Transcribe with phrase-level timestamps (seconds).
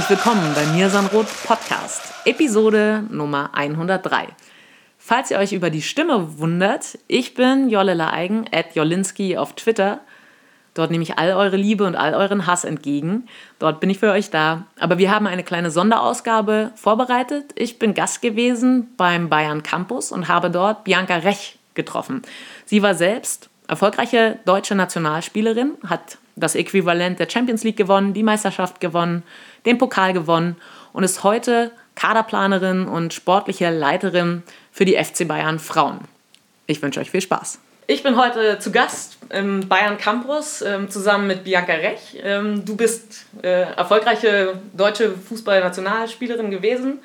[0.00, 4.28] Herzlich willkommen bei Mirsanrot Podcast, Episode Nummer 103.
[4.96, 10.00] Falls ihr euch über die Stimme wundert, ich bin Jolle Eigen, at Jolinski auf Twitter.
[10.72, 13.26] Dort nehme ich all eure Liebe und all euren Hass entgegen.
[13.58, 14.64] Dort bin ich für euch da.
[14.78, 17.52] Aber wir haben eine kleine Sonderausgabe vorbereitet.
[17.56, 22.22] Ich bin Gast gewesen beim Bayern Campus und habe dort Bianca Rech getroffen.
[22.64, 28.80] Sie war selbst erfolgreiche deutsche Nationalspielerin, hat das Äquivalent der Champions League gewonnen, die Meisterschaft
[28.80, 29.22] gewonnen,
[29.66, 30.56] den Pokal gewonnen
[30.92, 36.00] und ist heute Kaderplanerin und sportliche Leiterin für die FC Bayern Frauen.
[36.66, 37.58] Ich wünsche euch viel Spaß.
[37.86, 42.20] Ich bin heute zu Gast im Bayern Campus ähm, zusammen mit Bianca Rech.
[42.22, 47.00] Ähm, du bist äh, erfolgreiche deutsche Fußballnationalspielerin gewesen,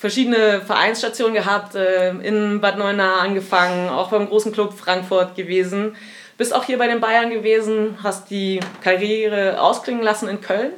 [0.00, 5.94] verschiedene Vereinsstationen gehabt, äh, in Bad Neuenahr angefangen, auch beim großen Club Frankfurt gewesen.
[6.38, 10.72] Bist auch hier bei den Bayern gewesen, hast die Karriere ausklingen lassen in Köln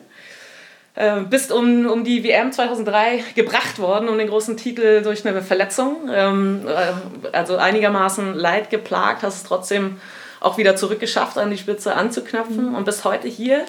[0.95, 5.41] äh, bist um, um die WM 2003 gebracht worden, um den großen Titel durch eine
[5.41, 6.11] Verletzung.
[6.12, 10.01] Ähm, äh, also einigermaßen leid geplagt, hast es trotzdem
[10.41, 12.75] auch wieder zurückgeschafft, an die Spitze anzuknöpfen mhm.
[12.75, 13.64] und bist heute hier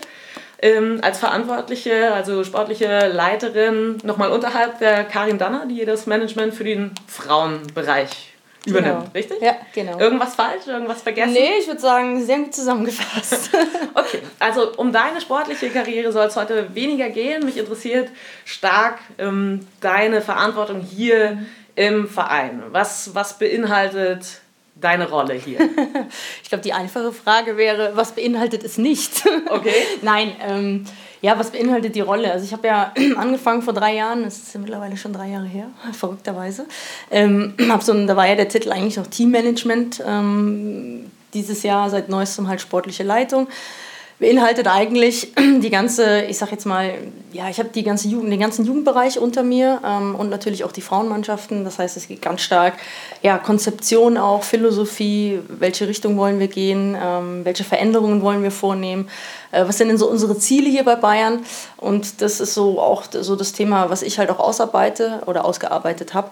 [0.64, 6.64] ähm, als Verantwortliche, also sportliche Leiterin, nochmal unterhalb der Karin Danner, die das Management für
[6.64, 8.34] den Frauenbereich
[8.66, 9.12] übernimmt, genau.
[9.14, 9.42] richtig?
[9.42, 10.00] Ja, genau.
[10.00, 11.34] Irgendwas falsch, irgendwas vergessen?
[11.34, 13.50] Nee, ich würde sagen, sehr gut zusammengefasst.
[13.94, 17.44] okay, also um deine sportliche Karriere soll es heute weniger gehen.
[17.44, 18.10] Mich interessiert
[18.46, 21.46] stark ähm, deine Verantwortung hier mhm.
[21.76, 22.64] im Verein.
[22.70, 24.40] Was, was beinhaltet
[24.84, 25.60] deine Rolle hier?
[26.44, 29.24] ich glaube, die einfache Frage wäre, was beinhaltet es nicht?
[29.50, 29.74] Okay.
[30.02, 30.86] Nein, ähm,
[31.22, 32.32] ja, was beinhaltet die Rolle?
[32.32, 35.46] Also ich habe ja angefangen vor drei Jahren, das ist ja mittlerweile schon drei Jahre
[35.46, 36.66] her, verrückterweise.
[37.12, 40.04] Ähm, hab so, da war ja der Titel eigentlich noch Teammanagement.
[40.06, 43.48] Ähm, dieses Jahr seit neuestem halt sportliche Leitung
[44.24, 46.94] beinhaltet eigentlich die ganze, ich sag jetzt mal,
[47.34, 50.72] ja, ich habe die ganze Jugend, den ganzen Jugendbereich unter mir ähm, und natürlich auch
[50.72, 51.66] die Frauenmannschaften.
[51.66, 52.76] Das heißt, es geht ganz stark,
[53.22, 59.10] ja, Konzeption auch, Philosophie, welche Richtung wollen wir gehen, ähm, welche Veränderungen wollen wir vornehmen,
[59.52, 61.40] äh, was sind denn so unsere Ziele hier bei Bayern?
[61.76, 66.14] Und das ist so auch so das Thema, was ich halt auch ausarbeite oder ausgearbeitet
[66.14, 66.30] habe.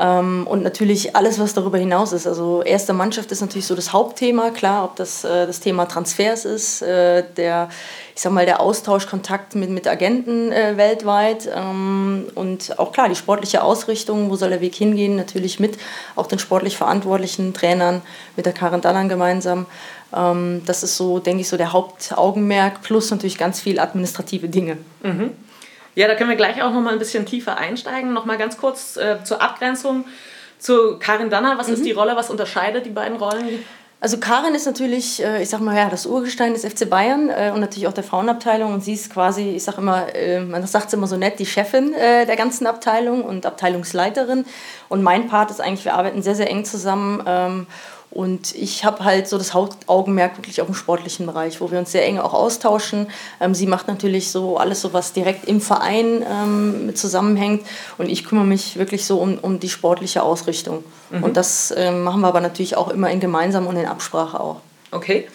[0.00, 2.26] Ähm, und natürlich alles, was darüber hinaus ist.
[2.26, 6.46] Also erste Mannschaft ist natürlich so das Hauptthema, klar, ob das äh, das Thema Transfers
[6.46, 7.68] ist, äh, der,
[8.14, 13.10] ich sag mal, der Austausch, Kontakt mit, mit Agenten äh, weltweit ähm, und auch klar
[13.10, 15.76] die sportliche Ausrichtung, wo soll der Weg hingehen, natürlich mit
[16.16, 18.00] auch den sportlich verantwortlichen Trainern,
[18.36, 19.66] mit der Karin Dallan gemeinsam.
[20.16, 24.78] Ähm, das ist so, denke ich, so der Hauptaugenmerk, plus natürlich ganz viel administrative Dinge.
[25.02, 25.32] Mhm.
[25.94, 28.12] Ja, da können wir gleich auch noch mal ein bisschen tiefer einsteigen.
[28.12, 30.04] Noch mal ganz kurz äh, zur Abgrenzung
[30.58, 31.58] zu Karin Danner.
[31.58, 31.74] Was mhm.
[31.74, 32.16] ist die Rolle?
[32.16, 33.64] Was unterscheidet die beiden Rollen?
[34.02, 37.50] Also Karin ist natürlich, äh, ich sag mal, ja, das Urgestein des FC Bayern äh,
[37.52, 38.72] und natürlich auch der Frauenabteilung.
[38.72, 41.44] Und sie ist quasi, ich sag immer, äh, man sagt es immer so nett, die
[41.46, 44.46] Chefin der ganzen Abteilung und Abteilungsleiterin.
[44.88, 47.66] Und mein Part ist eigentlich, wir arbeiten sehr, sehr eng zusammen.
[48.10, 51.92] Und ich habe halt so das Hauptaugenmerk wirklich auf dem sportlichen Bereich, wo wir uns
[51.92, 53.08] sehr eng auch austauschen.
[53.40, 57.64] Ähm, sie macht natürlich so alles, so was direkt im Verein ähm, mit zusammenhängt.
[57.98, 60.82] Und ich kümmere mich wirklich so um, um die sportliche Ausrichtung.
[61.10, 61.22] Mhm.
[61.22, 64.60] Und das ähm, machen wir aber natürlich auch immer in gemeinsam und in Absprache auch.
[64.90, 65.28] Okay.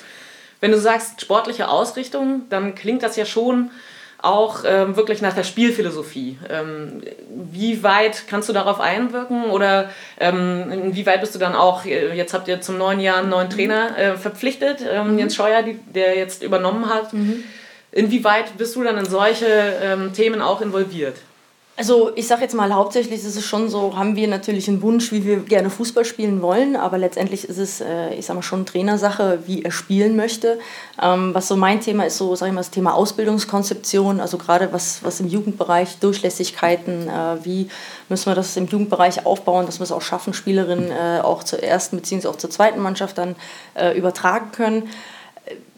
[0.59, 3.72] Wenn du sagst sportliche Ausrichtung, dann klingt das ja schon
[4.21, 6.37] auch ähm, wirklich nach der Spielphilosophie.
[6.49, 9.89] Ähm, wie weit kannst du darauf einwirken oder
[10.19, 13.49] ähm, inwieweit bist du dann auch, äh, jetzt habt ihr zum neuen Jahr einen neuen
[13.49, 15.19] Trainer äh, verpflichtet, ähm, mhm.
[15.19, 17.13] Jens Scheuer, die, der jetzt übernommen hat.
[17.13, 17.43] Mhm.
[17.91, 21.17] Inwieweit bist du dann in solche ähm, Themen auch involviert?
[21.78, 25.12] Also ich sage jetzt mal, hauptsächlich ist es schon so, haben wir natürlich einen Wunsch,
[25.12, 28.66] wie wir gerne Fußball spielen wollen, aber letztendlich ist es, äh, ich sage mal, schon
[28.66, 30.57] Trainersache, wie er spielen möchte.
[31.01, 34.72] Ähm, was so mein Thema ist, so sage ich mal, das Thema Ausbildungskonzeption, also gerade
[34.72, 37.68] was, was im Jugendbereich, Durchlässigkeiten, äh, wie
[38.07, 41.62] müssen wir das im Jugendbereich aufbauen, dass wir es auch schaffen, Spielerinnen äh, auch zur
[41.62, 42.30] ersten bzw.
[42.30, 43.36] auch zur zweiten Mannschaft dann
[43.95, 44.89] übertragen können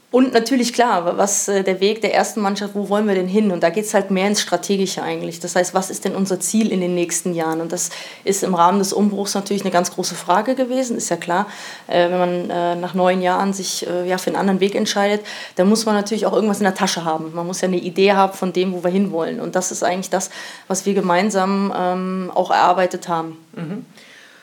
[0.09, 3.51] Und natürlich klar, was äh, der Weg der ersten Mannschaft, wo wollen wir denn hin?
[3.51, 5.41] Und da geht es halt mehr ins Strategische eigentlich.
[5.41, 7.59] Das heißt, was ist denn unser Ziel in den nächsten Jahren?
[7.59, 7.89] Und das
[8.23, 11.47] ist im Rahmen des Umbruchs natürlich eine ganz große Frage gewesen, ist ja klar.
[11.87, 15.25] Äh, wenn man äh, nach neun Jahren sich ja, für einen anderen Weg entscheidet,
[15.55, 17.33] dann muss man natürlich auch irgendwas in der Tasche haben.
[17.33, 19.41] Man muss ja eine Idee haben von dem, wo wir hinwollen.
[19.41, 20.29] Und das ist eigentlich das,
[20.67, 23.37] was wir gemeinsam ähm, auch erarbeitet haben.
[23.55, 23.85] Mhm.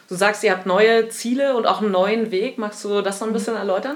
[0.09, 2.59] Du sagst, ihr habt neue Ziele und auch einen neuen Weg.
[2.59, 3.95] Magst du das noch ein bisschen erläutern?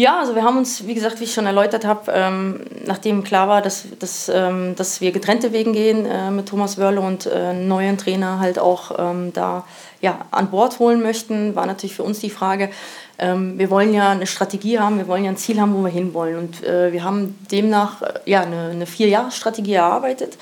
[0.00, 3.48] Ja, also wir haben uns, wie gesagt, wie ich schon erläutert habe, ähm, nachdem klar
[3.48, 7.30] war, dass, dass, ähm, dass wir getrennte Wegen gehen äh, mit Thomas Wörle und äh,
[7.30, 9.64] einen neuen Trainer halt auch ähm, da
[10.00, 12.70] ja, an Bord holen möchten, war natürlich für uns die Frage,
[13.18, 15.90] ähm, wir wollen ja eine Strategie haben, wir wollen ja ein Ziel haben, wo wir
[15.90, 16.38] hinwollen.
[16.38, 20.38] Und äh, wir haben demnach äh, ja, eine, eine Vier-Jahres-Strategie erarbeitet.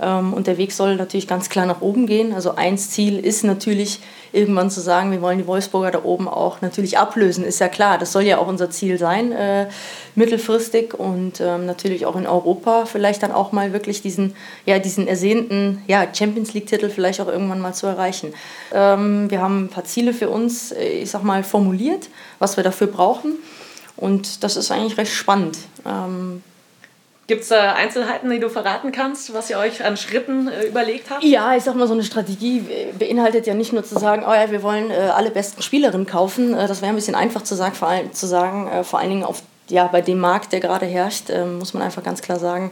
[0.00, 2.32] Ähm, und der Weg soll natürlich ganz klar nach oben gehen.
[2.32, 4.00] Also eins Ziel ist natürlich,
[4.32, 7.96] irgendwann zu sagen, wir wollen die Wolfsburger da oben auch natürlich ablösen, ist ja klar.
[7.98, 9.68] Das soll ja auch unser Ziel sein, äh,
[10.14, 14.34] mittelfristig und ähm, natürlich auch in Europa vielleicht dann auch mal wirklich diesen,
[14.66, 18.34] ja, diesen ersehnten ja, Champions League-Titel vielleicht auch irgendwann mal zu erreichen.
[18.72, 22.08] Ähm, wir haben ein paar Ziele für uns, äh, ich sag mal, formuliert,
[22.38, 23.34] was wir dafür brauchen.
[23.96, 25.56] Und das ist eigentlich recht spannend.
[27.26, 31.10] Gibt es da Einzelheiten, die du verraten kannst, was ihr euch an Schritten äh, überlegt
[31.10, 31.24] habt?
[31.24, 32.62] Ja, ich sag mal, so eine Strategie
[32.96, 36.54] beinhaltet ja nicht nur zu sagen, oh ja, wir wollen äh, alle besten Spielerinnen kaufen.
[36.54, 39.10] Äh, das wäre ein bisschen einfach zu sagen, vor, allem, zu sagen, äh, vor allen
[39.10, 42.38] Dingen auf, ja, bei dem Markt, der gerade herrscht, ähm, muss man einfach ganz klar
[42.38, 42.70] sagen,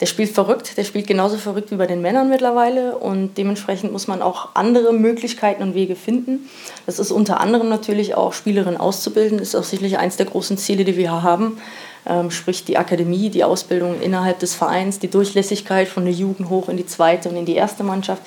[0.00, 4.06] der spielt verrückt, der spielt genauso verrückt wie bei den Männern mittlerweile und dementsprechend muss
[4.06, 6.48] man auch andere Möglichkeiten und Wege finden.
[6.86, 10.84] Das ist unter anderem natürlich auch Spielerinnen auszubilden, ist auch sicherlich eines der großen Ziele,
[10.84, 11.60] die wir haben
[12.30, 16.76] sprich die Akademie, die Ausbildung innerhalb des Vereins, die Durchlässigkeit von der Jugend hoch in
[16.76, 18.22] die zweite und in die erste Mannschaft.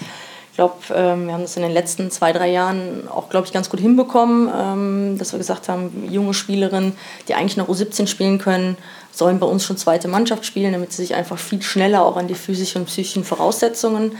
[0.53, 3.53] Ich glaube, ähm, wir haben das in den letzten zwei, drei Jahren auch, glaube ich,
[3.53, 6.93] ganz gut hinbekommen, ähm, dass wir gesagt haben, junge Spielerinnen,
[7.27, 8.77] die eigentlich noch U17 spielen können,
[9.11, 12.27] sollen bei uns schon zweite Mannschaft spielen, damit sie sich einfach viel schneller auch an
[12.27, 14.11] die physischen und psychischen Voraussetzungen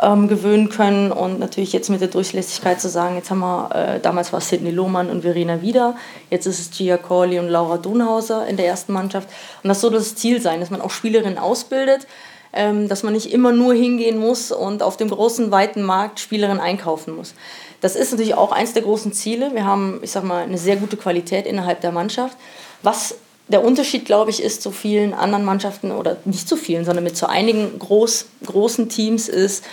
[0.00, 1.12] ähm, gewöhnen können.
[1.12, 4.48] Und natürlich jetzt mit der Durchlässigkeit zu sagen, jetzt haben wir, äh, damals war es
[4.48, 5.96] Sidney Lohmann und Verena Wieder,
[6.30, 9.28] jetzt ist es Gia Corley und Laura Dunhauser in der ersten Mannschaft.
[9.62, 12.06] Und das soll das Ziel sein, dass man auch Spielerinnen ausbildet,
[12.52, 16.60] ähm, dass man nicht immer nur hingehen muss und auf dem großen, weiten Markt Spielerinnen
[16.60, 17.34] einkaufen muss.
[17.80, 19.54] Das ist natürlich auch eins der großen Ziele.
[19.54, 22.36] Wir haben, ich sag mal, eine sehr gute Qualität innerhalb der Mannschaft.
[22.82, 23.16] Was
[23.48, 27.16] der Unterschied, glaube ich, ist zu vielen anderen Mannschaften oder nicht zu vielen, sondern mit
[27.16, 29.64] zu einigen groß, großen Teams ist,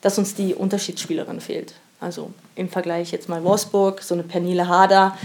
[0.00, 1.74] dass uns die Unterschiedsspielerin fehlt.
[2.00, 5.16] Also im Vergleich jetzt mal Wolfsburg, so eine Pernille Harder,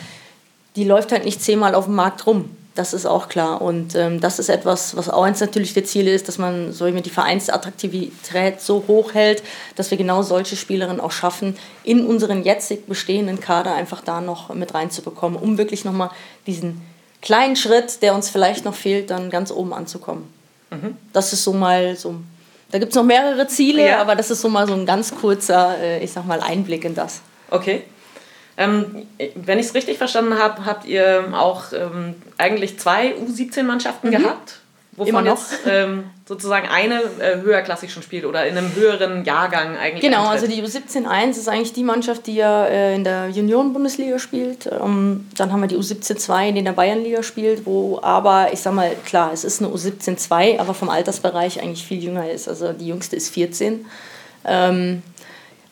[0.76, 2.50] die läuft halt nicht zehnmal auf dem Markt rum.
[2.74, 3.62] Das ist auch klar.
[3.62, 6.90] Und ähm, das ist etwas, was auch eins natürlich der Ziele ist, dass man so
[6.90, 9.44] die Vereinsattraktivität so hoch hält,
[9.76, 14.54] dass wir genau solche Spielerinnen auch schaffen, in unseren jetzig bestehenden Kader einfach da noch
[14.54, 16.12] mit reinzubekommen, um wirklich nochmal
[16.48, 16.82] diesen
[17.22, 20.32] kleinen Schritt, der uns vielleicht noch fehlt, dann ganz oben anzukommen.
[20.72, 20.98] Mhm.
[21.14, 22.16] Das ist so mal so.
[22.72, 24.02] Da gibt es noch mehrere Ziele, ja.
[24.02, 26.96] aber das ist so mal so ein ganz kurzer, äh, ich sag mal, Einblick in
[26.96, 27.22] das.
[27.50, 27.84] Okay.
[28.58, 34.12] Ähm, wenn ich es richtig verstanden habe, habt ihr auch ähm, eigentlich zwei U17-Mannschaften mhm.
[34.12, 34.61] gehabt?
[35.08, 40.02] Wovon jetzt ähm, sozusagen eine äh, höherklassig schon spielt oder in einem höheren Jahrgang eigentlich.
[40.02, 40.44] Genau, antritt.
[40.44, 44.68] also die U17-1 ist eigentlich die Mannschaft, die ja äh, in der Junioren-Bundesliga spielt.
[44.68, 48.74] Ähm, dann haben wir die U17-2, die in der Bayernliga spielt, wo aber, ich sag
[48.74, 52.48] mal, klar, es ist eine U17-2, aber vom Altersbereich eigentlich viel jünger ist.
[52.48, 53.86] Also die jüngste ist 14.
[54.46, 55.04] Ähm,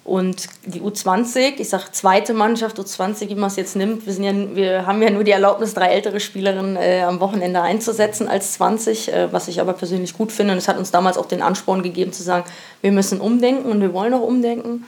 [0.10, 4.24] und die U20, ich sage zweite Mannschaft, U20, wie man es jetzt nimmt, wir, sind
[4.24, 8.54] ja, wir haben ja nur die Erlaubnis, drei ältere Spielerinnen äh, am Wochenende einzusetzen als
[8.54, 10.54] 20, äh, was ich aber persönlich gut finde.
[10.54, 12.44] Und es hat uns damals auch den Ansporn gegeben zu sagen,
[12.82, 14.86] wir müssen umdenken und wir wollen auch umdenken.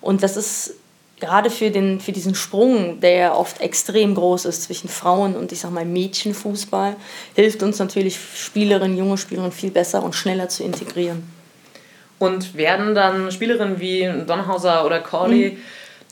[0.00, 0.74] Und das ist
[1.20, 5.52] gerade für, den, für diesen Sprung, der ja oft extrem groß ist zwischen Frauen und
[5.52, 6.96] ich sag mal Mädchenfußball,
[7.36, 11.35] hilft uns natürlich Spielerinnen, junge Spielerinnen viel besser und schneller zu integrieren.
[12.18, 15.62] Und werden dann Spielerinnen wie Donhauser oder Corley mhm.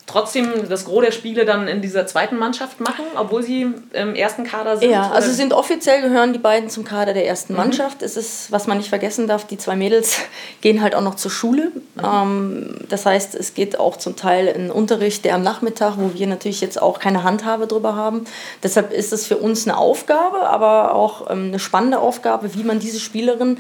[0.07, 4.45] trotzdem das Gros der Spiele dann in dieser zweiten Mannschaft machen, obwohl sie im ersten
[4.45, 4.91] Kader sind?
[4.91, 7.61] Ja, also sind offiziell gehören die beiden zum Kader der ersten mhm.
[7.61, 8.03] Mannschaft.
[8.03, 10.19] Es ist, was man nicht vergessen darf, die zwei Mädels
[10.61, 11.73] gehen halt auch noch zur Schule.
[11.95, 12.05] Mhm.
[12.05, 16.27] Ähm, das heißt, es geht auch zum Teil in Unterricht, der am Nachmittag, wo wir
[16.27, 18.27] natürlich jetzt auch keine Handhabe drüber haben.
[18.63, 22.79] Deshalb ist es für uns eine Aufgabe, aber auch ähm, eine spannende Aufgabe, wie man
[22.79, 23.57] diese Spielerin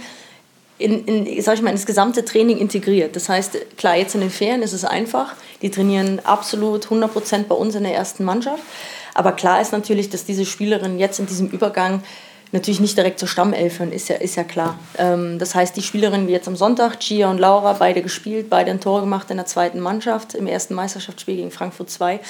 [0.78, 3.14] in, in, sag ich mal, ins gesamte Training integriert.
[3.16, 5.34] Das heißt, klar, jetzt in den Ferien ist es einfach.
[5.62, 8.62] Die trainieren absolut 100 Prozent bei uns in der ersten Mannschaft.
[9.14, 12.02] Aber klar ist natürlich, dass diese Spielerinnen jetzt in diesem Übergang
[12.50, 14.78] natürlich nicht direkt zur Stammelf hören, ist ja, ist ja klar.
[14.96, 18.70] Ähm, das heißt, die Spielerinnen wie jetzt am Sonntag, Gia und Laura, beide gespielt, beide
[18.70, 22.20] ein Tor gemacht in der zweiten Mannschaft im ersten Meisterschaftsspiel gegen Frankfurt 2.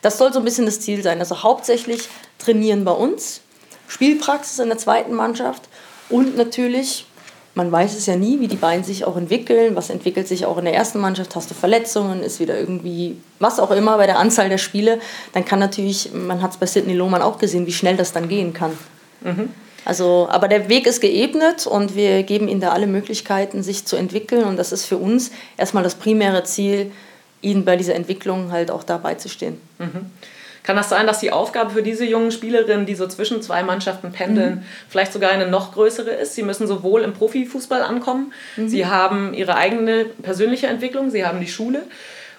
[0.00, 1.18] Das soll so ein bisschen das Ziel sein.
[1.18, 3.40] Also hauptsächlich trainieren bei uns
[3.88, 5.62] Spielpraxis in der zweiten Mannschaft
[6.08, 7.06] und natürlich
[7.54, 9.76] man weiß es ja nie, wie die beiden sich auch entwickeln.
[9.76, 11.36] Was entwickelt sich auch in der ersten Mannschaft?
[11.36, 12.22] Hast du Verletzungen?
[12.22, 15.00] Ist wieder irgendwie, was auch immer bei der Anzahl der Spiele?
[15.34, 18.28] Dann kann natürlich, man hat es bei Sidney Lohmann auch gesehen, wie schnell das dann
[18.28, 18.72] gehen kann.
[19.20, 19.50] Mhm.
[19.84, 23.96] Also, aber der Weg ist geebnet und wir geben ihnen da alle Möglichkeiten, sich zu
[23.96, 24.44] entwickeln.
[24.44, 26.92] Und das ist für uns erstmal das primäre Ziel,
[27.42, 29.60] ihnen bei dieser Entwicklung halt auch dabei zu stehen.
[29.78, 30.06] Mhm.
[30.62, 34.12] Kann das sein, dass die Aufgabe für diese jungen Spielerinnen, die so zwischen zwei Mannschaften
[34.12, 34.62] pendeln, mhm.
[34.88, 36.34] vielleicht sogar eine noch größere ist?
[36.34, 38.68] Sie müssen sowohl im Profifußball ankommen, mhm.
[38.68, 41.82] sie haben ihre eigene persönliche Entwicklung, sie haben die Schule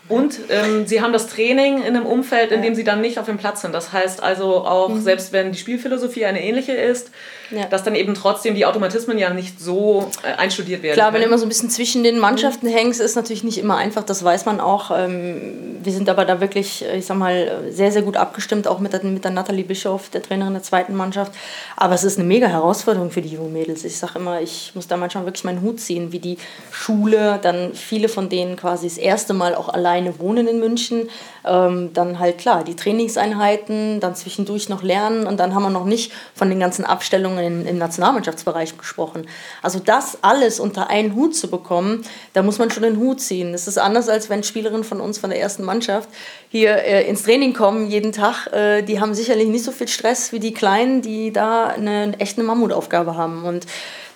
[0.10, 3.26] und ähm, sie haben das Training in einem Umfeld, in dem sie dann nicht auf
[3.26, 3.74] dem Platz sind.
[3.74, 5.02] Das heißt also auch, mhm.
[5.02, 7.12] selbst wenn die Spielphilosophie eine ähnliche ist,
[7.56, 7.66] ja.
[7.66, 10.96] dass dann eben trotzdem die Automatismen ja nicht so äh, einstudiert werden.
[10.96, 11.16] Klar, können.
[11.16, 12.74] wenn du immer so ein bisschen zwischen den Mannschaften mhm.
[12.74, 14.92] hängst, ist natürlich nicht immer einfach, das weiß man auch.
[14.96, 18.80] Ähm, wir sind aber da wirklich, äh, ich sag mal, sehr, sehr gut abgestimmt, auch
[18.80, 21.32] mit der, mit der Nathalie Bischof, der Trainerin der zweiten Mannschaft.
[21.78, 23.86] Aber es ist eine mega Herausforderung für die jungen Mädels.
[23.86, 26.38] Ich sage immer, ich muss da manchmal wirklich meinen Hut ziehen, wie die
[26.72, 31.10] Schule, dann viele von denen quasi das erste Mal auch allein alleine wohnen in München,
[31.46, 35.86] ähm, dann halt klar, die Trainingseinheiten, dann zwischendurch noch lernen und dann haben wir noch
[35.86, 39.28] nicht von den ganzen Abstellungen im, Nationalmannschaftsbereich gesprochen.
[39.62, 43.52] Also das alles unter einen Hut zu bekommen, da muss man schon den Hut ziehen.
[43.52, 46.10] Das ist anders, als wenn Spielerinnen von uns, von der ersten Mannschaft,
[46.50, 48.48] hier äh, ins Training kommen jeden Tag.
[48.54, 52.44] Äh, die haben sicherlich nicht so viel Stress wie die Kleinen, die da eine echte
[52.44, 53.44] Mammutaufgabe haben.
[53.44, 53.66] Und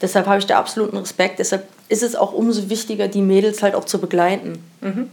[0.01, 1.39] deshalb habe ich da absoluten Respekt.
[1.39, 4.63] Deshalb ist es auch umso wichtiger, die Mädels halt auch zu begleiten.
[4.81, 5.09] Mhm.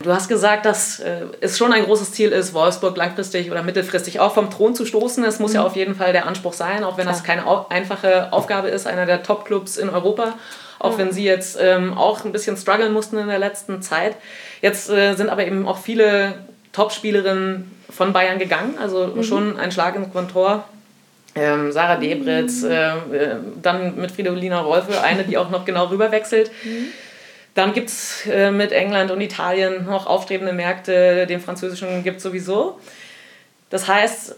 [0.00, 4.20] Du hast gesagt, dass äh, es schon ein großes Ziel ist, Wolfsburg langfristig oder mittelfristig
[4.20, 5.24] auch vom Thron zu stoßen.
[5.24, 5.56] Es muss mhm.
[5.56, 7.14] ja auf jeden Fall der Anspruch sein, auch wenn Klar.
[7.14, 10.34] das keine einfache Aufgabe ist, einer der Top-Clubs in Europa.
[10.78, 10.98] Auch ja.
[10.98, 14.14] wenn sie jetzt ähm, auch ein bisschen strugglen mussten in der letzten Zeit.
[14.62, 16.34] Jetzt äh, sind aber eben auch viele
[16.72, 19.22] Top-Spielerinnen von Bayern gegangen, also mhm.
[19.24, 20.64] schon ein Schlag ins Kontor.
[21.34, 22.70] Ähm, Sarah Debritz, mhm.
[22.70, 26.50] äh, äh, dann mit Fridolina Rolfe, eine, die auch noch genau rüberwechselt.
[27.54, 32.22] Dann gibt es äh, mit England und Italien noch aufstrebende Märkte, den französischen gibt es
[32.22, 32.78] sowieso.
[33.70, 34.36] Das heißt,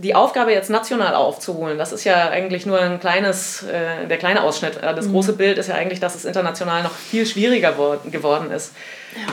[0.00, 4.44] die Aufgabe jetzt national aufzuholen, das ist ja eigentlich nur ein kleines, äh, der kleine
[4.44, 4.76] Ausschnitt.
[4.76, 5.12] Äh, das mhm.
[5.12, 7.72] große Bild ist ja eigentlich, dass es international noch viel schwieriger
[8.04, 8.74] geworden ist.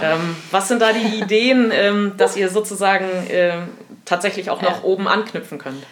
[0.01, 0.13] Ja.
[0.13, 3.57] Ähm, was sind da die Ideen, ähm, dass ihr sozusagen äh,
[4.05, 4.83] tatsächlich auch noch ja.
[4.83, 5.83] oben anknüpfen könnt?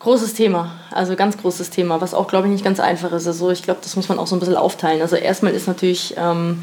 [0.00, 3.26] Großes Thema, also ganz großes Thema, was auch, glaube ich, nicht ganz einfach ist.
[3.26, 5.02] Also ich glaube, das muss man auch so ein bisschen aufteilen.
[5.02, 6.62] Also erstmal ist natürlich, ähm,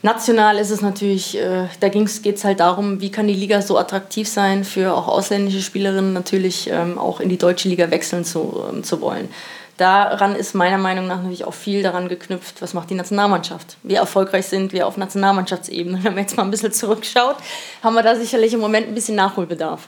[0.00, 3.76] national ist es natürlich, äh, da geht es halt darum, wie kann die Liga so
[3.76, 8.64] attraktiv sein für auch ausländische Spielerinnen natürlich ähm, auch in die deutsche Liga wechseln zu,
[8.72, 9.28] ähm, zu wollen.
[9.76, 13.76] Daran ist meiner Meinung nach natürlich auch viel daran geknüpft, was macht die Nationalmannschaft.
[13.82, 15.98] Wie erfolgreich sind wir auf Nationalmannschaftsebene.
[16.02, 17.36] Wenn man jetzt mal ein bisschen zurückschaut,
[17.82, 19.86] haben wir da sicherlich im Moment ein bisschen Nachholbedarf.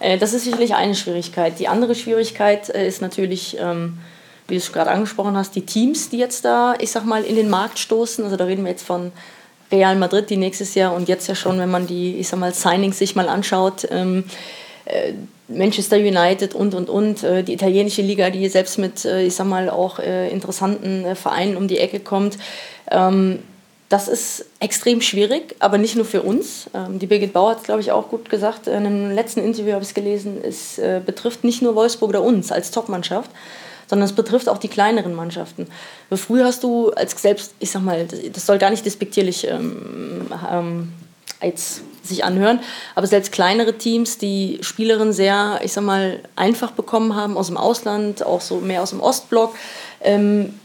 [0.00, 1.58] Äh, das ist sicherlich eine Schwierigkeit.
[1.58, 3.98] Die andere Schwierigkeit äh, ist natürlich, ähm,
[4.48, 7.36] wie du es gerade angesprochen hast, die Teams, die jetzt da, ich sag mal, in
[7.36, 8.24] den Markt stoßen.
[8.24, 9.12] Also da reden wir jetzt von
[9.70, 12.52] Real Madrid, die nächstes Jahr und jetzt ja schon, wenn man die, ich sag mal,
[12.52, 14.24] Signings sich mal anschaut, ähm,
[14.86, 15.12] äh,
[15.46, 19.98] Manchester United und und und, die italienische Liga, die selbst mit, ich sag mal, auch
[19.98, 22.38] interessanten Vereinen um die Ecke kommt.
[22.88, 23.40] Ähm,
[23.90, 26.70] das ist extrem schwierig, aber nicht nur für uns.
[26.72, 28.68] Ähm, die Birgit Bauer hat es, glaube ich, auch gut gesagt.
[28.68, 30.38] In einem letzten Interview habe ich es gelesen.
[30.42, 33.30] Es äh, betrifft nicht nur Wolfsburg oder uns als Topmannschaft,
[33.88, 35.66] sondern es betrifft auch die kleineren Mannschaften.
[36.12, 40.92] Früher hast du als selbst, ich sag mal, das soll gar nicht despektierlich ähm, ähm,
[41.40, 42.60] als sich anhören,
[42.94, 47.56] aber selbst kleinere Teams, die Spielerinnen sehr, ich sag mal, einfach bekommen haben aus dem
[47.56, 49.54] Ausland, auch so mehr aus dem Ostblock,
[50.02, 50.59] ähm,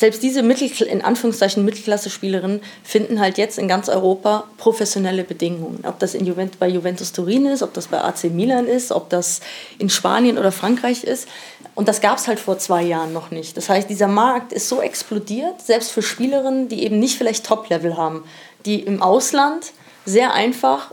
[0.00, 5.84] selbst diese Mittel, in Anführungszeichen Mittelklasse-Spielerinnen finden halt jetzt in ganz Europa professionelle Bedingungen.
[5.86, 9.10] Ob das in Juvent bei Juventus Turin ist, ob das bei AC Milan ist, ob
[9.10, 9.40] das
[9.78, 11.28] in Spanien oder Frankreich ist.
[11.74, 13.58] Und das gab es halt vor zwei Jahren noch nicht.
[13.58, 17.98] Das heißt, dieser Markt ist so explodiert, selbst für Spielerinnen, die eben nicht vielleicht Top-Level
[17.98, 18.24] haben,
[18.64, 19.72] die im Ausland
[20.06, 20.92] sehr einfach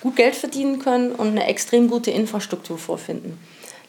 [0.00, 3.38] gut Geld verdienen können und eine extrem gute Infrastruktur vorfinden.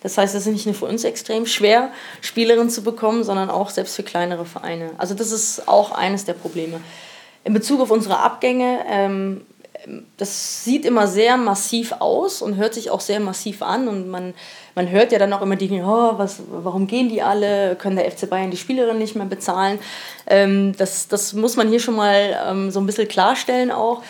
[0.01, 1.91] Das heißt, es ist nicht nur für uns extrem schwer,
[2.21, 4.91] Spielerinnen zu bekommen, sondern auch selbst für kleinere Vereine.
[4.97, 6.81] Also das ist auch eines der Probleme.
[7.43, 9.41] In Bezug auf unsere Abgänge, ähm,
[10.17, 13.87] das sieht immer sehr massiv aus und hört sich auch sehr massiv an.
[13.87, 14.33] Und man,
[14.75, 17.75] man hört ja dann auch immer die, oh, was, warum gehen die alle?
[17.75, 19.79] Können der FC Bayern die Spielerinnen nicht mehr bezahlen?
[20.27, 24.03] Ähm, das, das muss man hier schon mal ähm, so ein bisschen klarstellen auch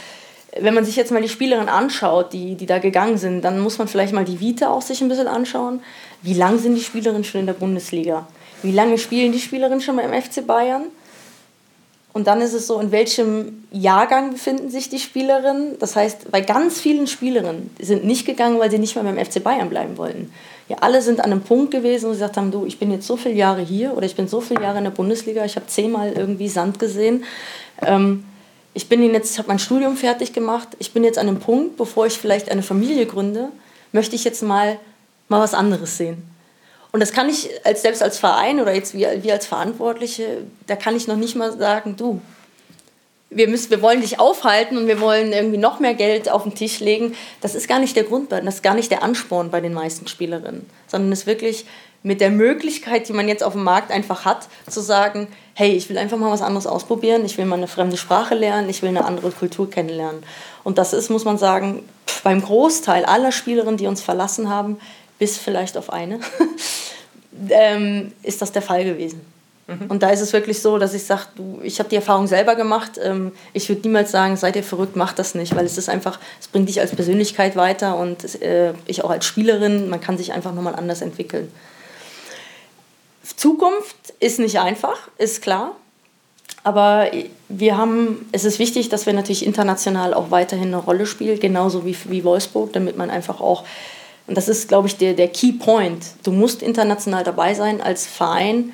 [0.59, 3.77] wenn man sich jetzt mal die Spielerinnen anschaut, die, die da gegangen sind, dann muss
[3.77, 5.81] man vielleicht mal die Vita auch sich ein bisschen anschauen.
[6.21, 8.27] Wie lange sind die Spielerinnen schon in der Bundesliga?
[8.61, 10.83] Wie lange spielen die Spielerinnen schon beim FC Bayern?
[12.13, 15.79] Und dann ist es so, in welchem Jahrgang befinden sich die Spielerinnen.
[15.79, 19.41] Das heißt, bei ganz vielen Spielerinnen sind nicht gegangen, weil sie nicht mehr beim FC
[19.41, 20.33] Bayern bleiben wollten.
[20.67, 23.07] Ja, alle sind an einem Punkt gewesen, wo sie gesagt haben, du, ich bin jetzt
[23.07, 25.67] so viele Jahre hier oder ich bin so viele Jahre in der Bundesliga, ich habe
[25.67, 27.23] zehnmal irgendwie Sand gesehen.
[27.81, 28.25] Ähm,
[28.73, 32.05] ich bin jetzt, habe mein Studium fertig gemacht, ich bin jetzt an einem Punkt, bevor
[32.05, 33.49] ich vielleicht eine Familie gründe,
[33.91, 34.79] möchte ich jetzt mal,
[35.27, 36.23] mal was anderes sehen.
[36.91, 40.75] Und das kann ich als, selbst als Verein oder jetzt wir, wir als Verantwortliche, da
[40.75, 42.21] kann ich noch nicht mal sagen, du,
[43.29, 46.53] wir, müssen, wir wollen dich aufhalten und wir wollen irgendwie noch mehr Geld auf den
[46.53, 47.15] Tisch legen.
[47.39, 50.07] Das ist gar nicht der Grund, das ist gar nicht der Ansporn bei den meisten
[50.07, 51.65] Spielerinnen, sondern es ist wirklich
[52.03, 55.89] mit der Möglichkeit, die man jetzt auf dem Markt einfach hat, zu sagen, hey, ich
[55.89, 58.89] will einfach mal was anderes ausprobieren, ich will mal eine fremde Sprache lernen, ich will
[58.89, 60.23] eine andere Kultur kennenlernen.
[60.63, 61.83] Und das ist, muss man sagen,
[62.23, 64.79] beim Großteil aller Spielerinnen, die uns verlassen haben,
[65.19, 66.19] bis vielleicht auf eine,
[67.49, 69.21] ähm, ist das der Fall gewesen.
[69.67, 69.85] Mhm.
[69.89, 71.23] Und da ist es wirklich so, dass ich sage,
[71.61, 72.99] ich habe die Erfahrung selber gemacht.
[73.01, 76.19] Ähm, ich würde niemals sagen, seid ihr verrückt, macht das nicht, weil es ist einfach,
[76.39, 80.33] es bringt dich als Persönlichkeit weiter und äh, ich auch als Spielerin, man kann sich
[80.33, 81.51] einfach nochmal anders entwickeln.
[83.37, 85.75] Zukunft ist nicht einfach, ist klar.
[86.63, 87.09] Aber
[87.49, 91.85] wir haben, es ist wichtig, dass wir natürlich international auch weiterhin eine Rolle spielen, genauso
[91.85, 93.63] wie, wie Wolfsburg, damit man einfach auch
[94.27, 96.05] und das ist, glaube ich, der, der Key Point.
[96.23, 98.73] Du musst international dabei sein als Verein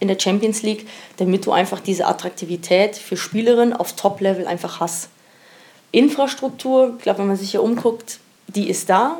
[0.00, 0.86] in der Champions League,
[1.16, 5.08] damit du einfach diese Attraktivität für Spielerinnen auf Top-Level einfach hast.
[5.92, 9.18] Infrastruktur, ich glaube, wenn man sich hier umguckt, die ist da.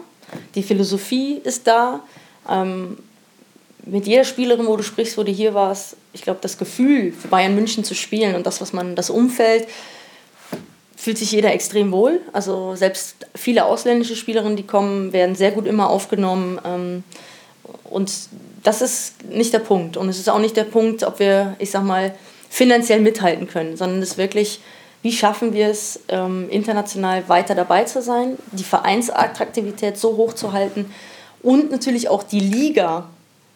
[0.55, 2.01] Die Philosophie ist da.
[2.49, 2.99] Ähm,
[3.91, 7.29] mit jeder Spielerin, wo du sprichst, wo du hier warst, ich glaube, das Gefühl, für
[7.29, 9.67] Bayern München zu spielen und das, was man, das Umfeld,
[10.97, 12.21] fühlt sich jeder extrem wohl.
[12.33, 16.61] Also selbst viele ausländische Spielerinnen, die kommen, werden sehr gut immer aufgenommen.
[16.65, 17.05] Ähm,
[17.85, 18.13] und
[18.63, 19.97] das ist nicht der Punkt.
[19.97, 22.15] Und es ist auch nicht der Punkt, ob wir, ich sag mal,
[22.51, 24.61] finanziell mithalten können, sondern es ist wirklich,
[25.03, 30.53] wie schaffen wir es, ähm, international weiter dabei zu sein, die Vereinsattraktivität so hoch zu
[30.53, 30.93] halten
[31.43, 33.09] und natürlich auch die Liga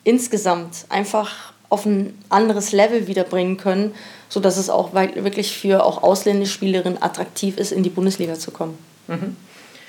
[0.04, 3.94] insgesamt einfach auf ein anderes Level wiederbringen können,
[4.28, 8.78] sodass es auch wirklich für auch ausländische Spielerinnen attraktiv ist, in die Bundesliga zu kommen.
[9.08, 9.36] Mhm.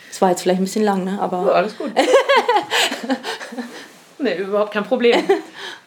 [0.10, 1.17] Das war jetzt vielleicht ein bisschen lang, ne?
[1.20, 1.48] aber.
[1.48, 1.91] Ja, alles gut.
[4.20, 5.24] nee, überhaupt kein Problem.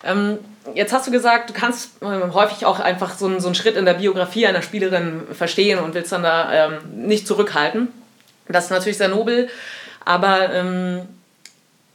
[0.05, 0.39] ähm,
[0.75, 3.77] jetzt hast du gesagt, du kannst ähm, häufig auch einfach so einen, so einen Schritt
[3.77, 7.89] in der Biografie einer Spielerin verstehen und willst dann da ähm, nicht zurückhalten.
[8.49, 9.49] Das ist natürlich sehr nobel,
[10.05, 11.09] aber ähm,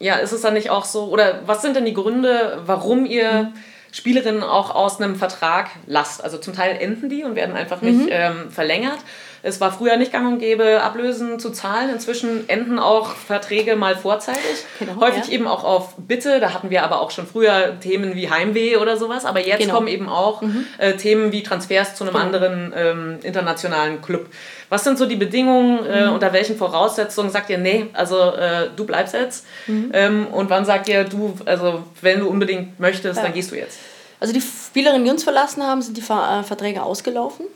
[0.01, 3.43] ja, ist es dann nicht auch so, oder was sind denn die Gründe, warum ihr.
[3.43, 3.53] Mhm
[3.91, 6.23] Spielerinnen auch aus einem Vertrag lasst.
[6.23, 8.09] Also zum Teil enden die und werden einfach nicht mhm.
[8.09, 8.99] ähm, verlängert.
[9.43, 11.89] Es war früher nicht gang und gäbe, Ablösen zu zahlen.
[11.89, 14.41] Inzwischen enden auch Verträge mal vorzeitig.
[14.79, 15.33] Genau, Häufig ja.
[15.33, 16.39] eben auch auf Bitte.
[16.39, 19.25] Da hatten wir aber auch schon früher Themen wie Heimweh oder sowas.
[19.25, 19.75] Aber jetzt genau.
[19.75, 20.65] kommen eben auch mhm.
[20.77, 22.25] äh, Themen wie Transfers zu einem genau.
[22.25, 24.27] anderen ähm, internationalen Club.
[24.69, 26.13] Was sind so die Bedingungen, äh, mhm.
[26.13, 29.45] unter welchen Voraussetzungen sagt ihr, nee, also äh, du bleibst jetzt?
[29.67, 29.91] Mhm.
[29.93, 33.23] Ähm, und wann sagt ihr, du, also wenn du unbedingt möchtest, ja.
[33.23, 33.79] dann gehst du jetzt?
[34.19, 37.47] Also die Spielerinnen, die uns verlassen haben, sind die Ver äh, Verträge ausgelaufen.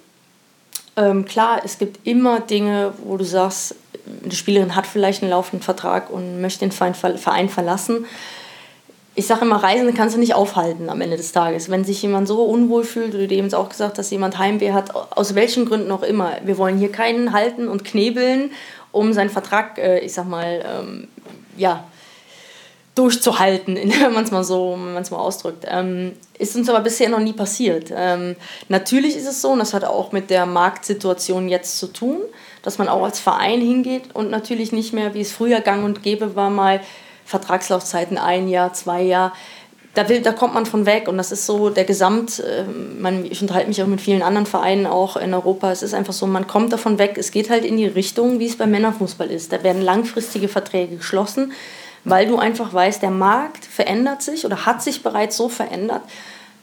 [0.97, 3.75] Ähm, klar, es gibt immer Dinge, wo du sagst,
[4.23, 8.05] eine Spielerin hat vielleicht einen laufenden Vertrag und möchte den Verein verlassen.
[9.17, 11.69] Ich sage immer, Reisende kannst du nicht aufhalten am Ende des Tages.
[11.69, 15.36] Wenn sich jemand so unwohl fühlt, du eben auch gesagt hast, jemand Heimweh hat, aus
[15.36, 16.34] welchen Gründen auch immer.
[16.43, 18.51] Wir wollen hier keinen halten und knebeln,
[18.91, 21.08] um seinen Vertrag, äh, ich sag mal, ähm,
[21.58, 21.86] ja,
[22.95, 25.65] durchzuhalten, wenn man es mal so mal ausdrückt.
[25.67, 27.91] Ähm, ist uns aber bisher noch nie passiert.
[27.95, 28.36] Ähm,
[28.69, 32.21] natürlich ist es so, und das hat auch mit der Marktsituation jetzt zu tun,
[32.63, 36.01] dass man auch als Verein hingeht und natürlich nicht mehr, wie es früher gang und
[36.01, 36.81] gäbe war, mal
[37.25, 39.34] Vertragslaufzeiten ein Jahr, zwei Jahre.
[39.93, 42.63] Da, will, da kommt man von weg und das ist so der Gesamt, äh,
[42.99, 46.12] man, ich unterhalte mich auch mit vielen anderen Vereinen auch in Europa, es ist einfach
[46.12, 49.31] so, man kommt davon weg, es geht halt in die Richtung, wie es beim Männerfußball
[49.31, 49.53] ist.
[49.53, 51.53] Da werden langfristige Verträge geschlossen,
[52.05, 56.03] weil du einfach weißt, der Markt verändert sich oder hat sich bereits so verändert,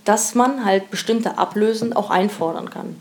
[0.04, 2.96] dass man halt bestimmte Ablösen auch einfordern kann.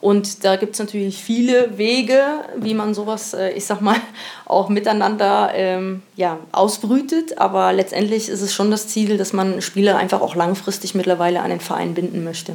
[0.00, 2.22] Und da gibt es natürlich viele Wege,
[2.58, 3.96] wie man sowas, äh, ich sag mal,
[4.44, 7.38] auch miteinander ähm, ja, ausbrütet.
[7.38, 11.48] Aber letztendlich ist es schon das Ziel, dass man Spieler einfach auch langfristig mittlerweile an
[11.48, 12.54] den Verein binden möchte.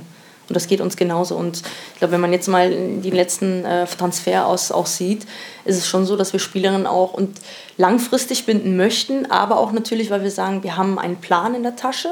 [0.50, 1.36] Und das geht uns genauso.
[1.36, 1.62] Und
[1.94, 5.26] ich glaube, wenn man jetzt mal die letzten äh, Transfer aus, auch sieht,
[5.64, 7.38] ist es schon so, dass wir Spielerinnen auch und
[7.78, 11.76] langfristig binden möchten, aber auch natürlich, weil wir sagen, wir haben einen Plan in der
[11.76, 12.10] Tasche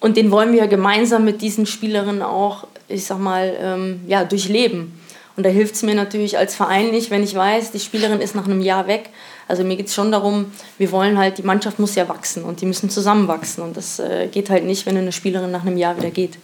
[0.00, 4.98] und den wollen wir gemeinsam mit diesen Spielerinnen auch, ich sag mal, ähm, ja, durchleben.
[5.36, 8.34] Und da hilft es mir natürlich als Verein nicht, wenn ich weiß, die Spielerin ist
[8.34, 9.10] nach einem Jahr weg.
[9.46, 12.60] Also mir geht es schon darum, wir wollen halt, die Mannschaft muss ja wachsen und
[12.60, 13.62] die müssen zusammenwachsen.
[13.62, 16.38] Und das äh, geht halt nicht, wenn eine Spielerin nach einem Jahr wieder geht.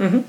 [0.00, 0.24] Mhm.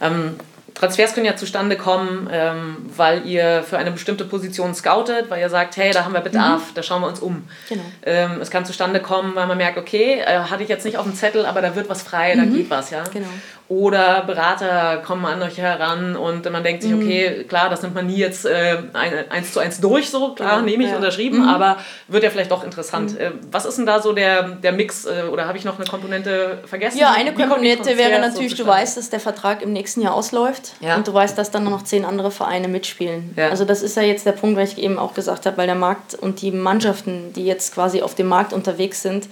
[0.00, 0.36] Ähm,
[0.74, 5.48] Transfers können ja zustande kommen, ähm, weil ihr für eine bestimmte Position scoutet, weil ihr
[5.48, 6.74] sagt, hey, da haben wir Bedarf, mhm.
[6.74, 7.48] da schauen wir uns um.
[7.68, 7.82] Genau.
[8.04, 11.04] Ähm, es kann zustande kommen, weil man merkt, okay, äh, hatte ich jetzt nicht auf
[11.04, 12.38] dem Zettel, aber da wird was frei, mhm.
[12.38, 13.04] da geht was, ja.
[13.10, 13.28] Genau.
[13.68, 17.02] Oder Berater kommen an euch heran und man denkt sich, mhm.
[17.02, 20.64] okay, klar, das nimmt man nie jetzt äh, eins zu eins durch, so klar, genau.
[20.64, 20.96] nehme ich ja.
[20.96, 21.48] unterschrieben, mhm.
[21.48, 23.14] aber wird ja vielleicht doch interessant.
[23.14, 23.20] Mhm.
[23.20, 25.84] Äh, was ist denn da so der, der Mix äh, oder habe ich noch eine
[25.84, 26.98] Komponente vergessen?
[26.98, 30.14] Ja, eine Wie Komponente wäre natürlich, so du weißt, dass der Vertrag im nächsten Jahr
[30.14, 30.94] ausläuft ja.
[30.94, 33.34] und du weißt, dass dann noch zehn andere Vereine mitspielen.
[33.36, 33.48] Ja.
[33.48, 35.74] Also das ist ja jetzt der Punkt, weil ich eben auch gesagt habe, weil der
[35.74, 39.26] Markt und die Mannschaften, die jetzt quasi auf dem Markt unterwegs sind,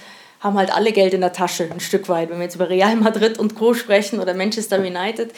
[0.44, 2.28] haben halt alle Geld in der Tasche, ein Stück weit.
[2.28, 3.72] Wenn wir jetzt über Real Madrid und Co.
[3.72, 5.33] sprechen oder Manchester United,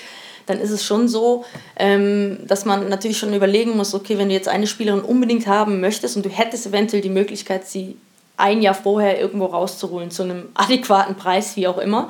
[0.46, 1.44] dann ist es schon so,
[1.76, 5.80] ähm, dass man natürlich schon überlegen muss, okay, wenn du jetzt eine Spielerin unbedingt haben
[5.80, 7.96] möchtest und du hättest eventuell die Möglichkeit, sie
[8.36, 12.08] ein Jahr vorher irgendwo rauszuholen, zu einem adäquaten Preis, wie auch immer,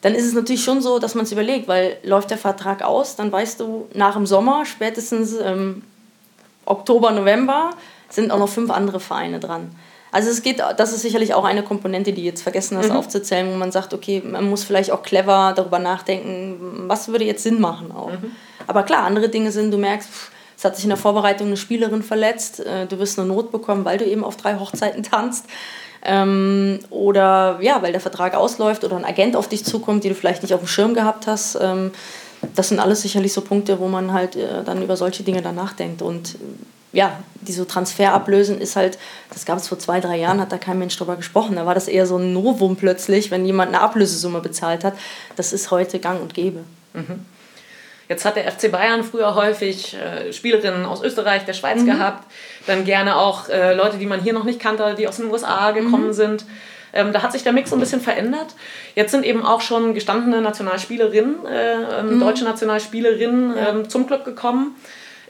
[0.00, 3.16] dann ist es natürlich schon so, dass man es überlegt, weil läuft der Vertrag aus,
[3.16, 5.82] dann weißt du, nach dem Sommer, spätestens ähm,
[6.64, 7.70] Oktober, November,
[8.08, 9.70] sind auch noch fünf andere Vereine dran.
[10.16, 12.96] Also es geht, das ist sicherlich auch eine Komponente, die jetzt vergessen hast mhm.
[12.96, 17.42] aufzuzählen, wo man sagt, okay, man muss vielleicht auch clever darüber nachdenken, was würde jetzt
[17.42, 18.12] Sinn machen auch.
[18.12, 18.30] Mhm.
[18.66, 20.08] Aber klar, andere Dinge sind, du merkst,
[20.56, 23.84] es hat sich in der Vorbereitung eine Spielerin verletzt, äh, du wirst eine Not bekommen,
[23.84, 25.44] weil du eben auf drei Hochzeiten tanzt.
[26.02, 30.14] Ähm, oder ja, weil der Vertrag ausläuft oder ein Agent auf dich zukommt, die du
[30.14, 31.58] vielleicht nicht auf dem Schirm gehabt hast.
[31.60, 31.90] Ähm,
[32.54, 35.56] das sind alles sicherlich so Punkte, wo man halt äh, dann über solche Dinge dann
[35.56, 36.00] nachdenkt.
[36.00, 36.38] Und
[36.92, 38.98] ja, diese Transferablösen ist halt,
[39.30, 41.56] das gab es vor zwei, drei Jahren, hat da kein Mensch drüber gesprochen.
[41.56, 44.94] Da war das eher so ein Novum plötzlich, wenn jemand eine Ablösesumme bezahlt hat.
[45.36, 46.60] Das ist heute gang und gäbe.
[46.94, 47.26] Mhm.
[48.08, 51.86] Jetzt hat der FC Bayern früher häufig äh, Spielerinnen aus Österreich, der Schweiz mhm.
[51.86, 52.24] gehabt,
[52.66, 55.72] dann gerne auch äh, Leute, die man hier noch nicht kannte, die aus den USA
[55.72, 56.12] gekommen mhm.
[56.12, 56.44] sind.
[56.92, 58.54] Ähm, da hat sich der Mix so ein bisschen verändert.
[58.94, 62.20] Jetzt sind eben auch schon gestandene Nationalspielerinnen, äh, ähm, mhm.
[62.20, 63.68] deutsche Nationalspielerinnen ja.
[63.70, 64.76] ähm, zum Club gekommen.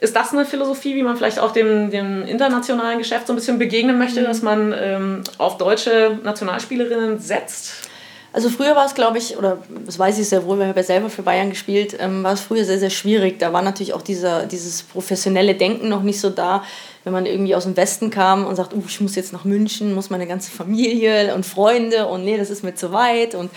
[0.01, 3.59] Ist das eine Philosophie, wie man vielleicht auch dem, dem internationalen Geschäft so ein bisschen
[3.59, 4.25] begegnen möchte, mhm.
[4.25, 7.86] dass man ähm, auf deutsche Nationalspielerinnen setzt?
[8.37, 10.83] Also früher war es, glaube ich, oder das weiß ich sehr wohl, weil ich ja
[10.83, 13.39] selber für Bayern gespielt, ähm, war es früher sehr, sehr schwierig.
[13.39, 16.63] Da war natürlich auch dieser, dieses professionelle Denken noch nicht so da.
[17.03, 19.95] Wenn man irgendwie aus dem Westen kam und sagt, uh, ich muss jetzt nach München,
[19.95, 23.35] muss meine ganze Familie und Freunde und nee, das ist mir zu weit.
[23.35, 23.51] Und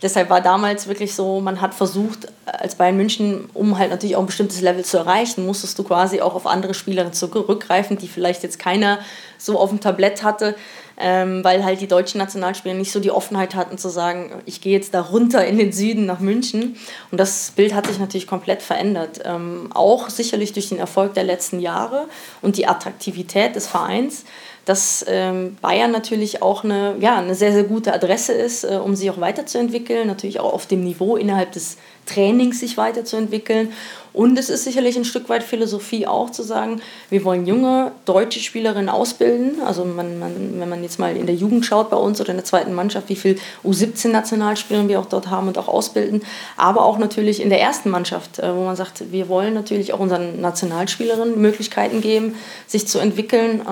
[0.00, 4.20] deshalb war damals wirklich so, man hat versucht, als Bayern München, um halt natürlich auch
[4.20, 8.44] ein bestimmtes Level zu erreichen, musstest du quasi auch auf andere Spielerinnen zurückgreifen, die vielleicht
[8.44, 9.00] jetzt keiner
[9.38, 10.54] so auf dem Tablett hatte
[11.00, 14.72] ähm, weil halt die deutschen Nationalspieler nicht so die Offenheit hatten zu sagen, ich gehe
[14.72, 16.76] jetzt da runter in den Süden nach München.
[17.10, 19.20] Und das Bild hat sich natürlich komplett verändert.
[19.24, 22.06] Ähm, auch sicherlich durch den Erfolg der letzten Jahre
[22.42, 24.24] und die Attraktivität des Vereins
[24.66, 28.94] dass ähm, Bayern natürlich auch eine, ja, eine sehr, sehr gute Adresse ist, äh, um
[28.94, 33.72] sich auch weiterzuentwickeln, natürlich auch auf dem Niveau innerhalb des Trainings sich weiterzuentwickeln.
[34.12, 38.40] Und es ist sicherlich ein Stück weit Philosophie auch zu sagen, wir wollen junge deutsche
[38.40, 39.62] Spielerinnen ausbilden.
[39.64, 42.36] Also man, man, wenn man jetzt mal in der Jugend schaut bei uns oder in
[42.36, 46.22] der zweiten Mannschaft, wie viel U17-Nationalspielerinnen wir auch dort haben und auch ausbilden.
[46.56, 50.00] Aber auch natürlich in der ersten Mannschaft, äh, wo man sagt, wir wollen natürlich auch
[50.00, 52.34] unseren Nationalspielerinnen Möglichkeiten geben,
[52.66, 53.62] sich zu entwickeln.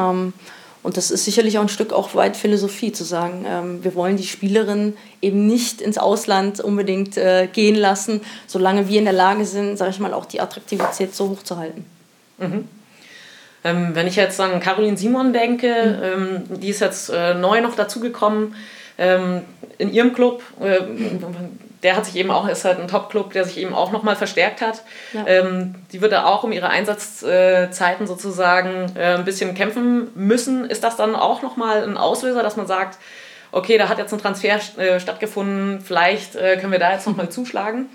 [0.88, 4.16] Und das ist sicherlich auch ein Stück auch weit Philosophie, zu sagen, ähm, wir wollen
[4.16, 9.44] die Spielerinnen eben nicht ins Ausland unbedingt äh, gehen lassen, solange wir in der Lage
[9.44, 11.85] sind, sage ich mal, auch die Attraktivität so hoch zu halten.
[12.38, 12.68] Mhm.
[13.64, 16.48] Ähm, wenn ich jetzt an Caroline Simon denke, mhm.
[16.48, 18.55] ähm, die ist jetzt äh, neu noch dazugekommen
[18.96, 19.42] ähm,
[19.77, 20.42] in ihrem Club.
[20.59, 20.79] Äh,
[21.82, 24.60] der hat sich eben auch, ist halt ein Top-Club, der sich eben auch nochmal verstärkt
[24.60, 24.82] hat.
[25.12, 25.26] Ja.
[25.26, 30.64] Ähm, die wird da auch um ihre Einsatzzeiten sozusagen äh, ein bisschen kämpfen müssen.
[30.64, 32.98] Ist das dann auch nochmal ein Auslöser, dass man sagt,
[33.52, 37.28] okay, da hat jetzt ein Transfer äh, stattgefunden, vielleicht äh, können wir da jetzt nochmal
[37.28, 37.88] zuschlagen?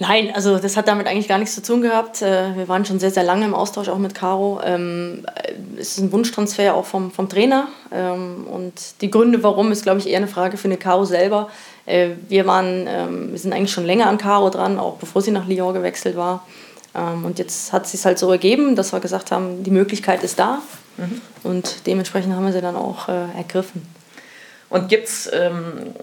[0.00, 2.22] Nein, also das hat damit eigentlich gar nichts zu tun gehabt.
[2.22, 4.60] Äh, wir waren schon sehr, sehr lange im Austausch auch mit Caro.
[4.64, 5.26] Ähm,
[5.76, 7.66] es ist ein Wunschtransfer auch vom, vom Trainer.
[7.92, 11.48] Ähm, und die Gründe, warum, ist, glaube ich, eher eine Frage für eine Caro selber.
[11.84, 15.32] Äh, wir, waren, ähm, wir sind eigentlich schon länger an Caro dran, auch bevor sie
[15.32, 16.46] nach Lyon gewechselt war.
[16.94, 20.38] Und jetzt hat es sich halt so ergeben, dass wir gesagt haben, die Möglichkeit ist
[20.38, 20.62] da.
[20.96, 21.20] Mhm.
[21.44, 23.82] Und dementsprechend haben wir sie dann auch äh, ergriffen.
[24.70, 25.94] Und gibt es ähm,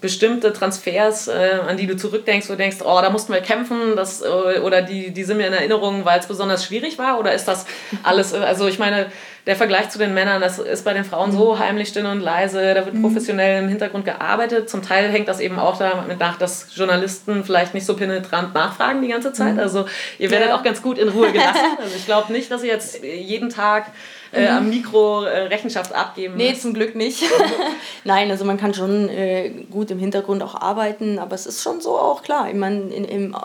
[0.00, 3.94] bestimmte Transfers, äh, an die du zurückdenkst, wo du denkst, oh, da mussten wir kämpfen,
[3.94, 7.18] das, äh, oder die, die sind mir in Erinnerung, weil es besonders schwierig war?
[7.20, 7.66] Oder ist das
[8.02, 9.06] alles, äh, also ich meine,
[9.46, 12.74] der Vergleich zu den Männern, das ist bei den Frauen so heimlich still und leise,
[12.74, 14.68] da wird professionell im Hintergrund gearbeitet.
[14.68, 19.02] Zum Teil hängt das eben auch damit nach, dass Journalisten vielleicht nicht so penetrant nachfragen
[19.02, 19.58] die ganze Zeit.
[19.60, 19.86] Also
[20.18, 20.56] ihr werdet ja.
[20.56, 21.60] auch ganz gut in Ruhe gelassen.
[21.78, 23.92] Also ich glaube nicht, dass ihr jetzt jeden Tag
[24.36, 27.22] äh, am Mikro äh, Rechenschaft abgeben Nee, zum Glück nicht.
[28.04, 31.80] Nein, also man kann schon äh, gut im Hintergrund auch arbeiten, aber es ist schon
[31.80, 32.48] so auch klar.
[32.48, 33.36] Ich meine, in, im,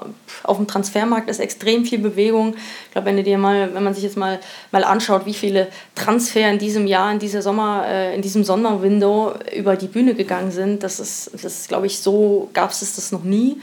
[0.43, 2.55] auf dem Transfermarkt ist extrem viel Bewegung.
[2.85, 4.39] Ich glaube, wenn du dir mal, wenn man sich jetzt mal,
[4.71, 9.33] mal anschaut, wie viele Transfer in diesem Jahr, in dieser Sommer, äh, in diesem Sommerwindow
[9.55, 13.11] über die Bühne gegangen sind, das ist, das ist glaube ich, so gab es das
[13.11, 13.57] noch nie.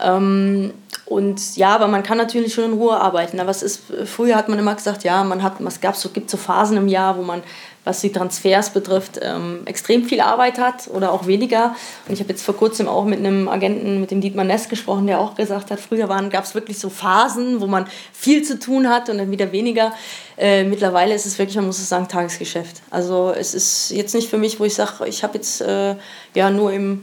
[0.00, 0.72] Ähm,
[1.06, 3.40] und ja, aber man kann natürlich schon in Ruhe arbeiten.
[3.40, 6.28] Aber es ist, früher hat man immer gesagt, ja, man hat, es gab so, gibt
[6.28, 7.42] so Phasen im Jahr, wo man,
[7.84, 11.74] was die Transfers betrifft, ähm, extrem viel Arbeit hat oder auch weniger.
[12.06, 15.06] Und ich habe jetzt vor kurzem auch mit einem Agenten, mit dem Dietmar Ness gesprochen,
[15.06, 18.90] der auch gesagt hat, früher gab es wirklich so Phasen, wo man viel zu tun
[18.90, 19.94] hat und dann wieder weniger.
[20.36, 22.82] Äh, mittlerweile ist es wirklich, man muss es sagen, Tagesgeschäft.
[22.90, 25.96] Also es ist jetzt nicht für mich, wo ich sage, ich habe jetzt äh,
[26.34, 27.02] ja nur im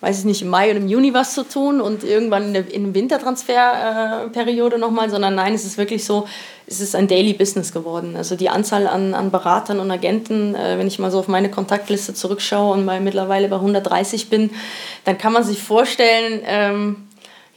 [0.00, 2.72] weiß ich nicht, im Mai oder im Juni was zu tun und irgendwann in der,
[2.72, 6.26] in der Wintertransferperiode äh, nochmal, sondern nein, es ist wirklich so,
[6.68, 8.14] es ist ein Daily Business geworden.
[8.16, 11.50] Also die Anzahl an, an Beratern und Agenten, äh, wenn ich mal so auf meine
[11.50, 14.50] Kontaktliste zurückschaue und mal mittlerweile bei 130 bin,
[15.04, 17.08] dann kann man sich vorstellen, ähm,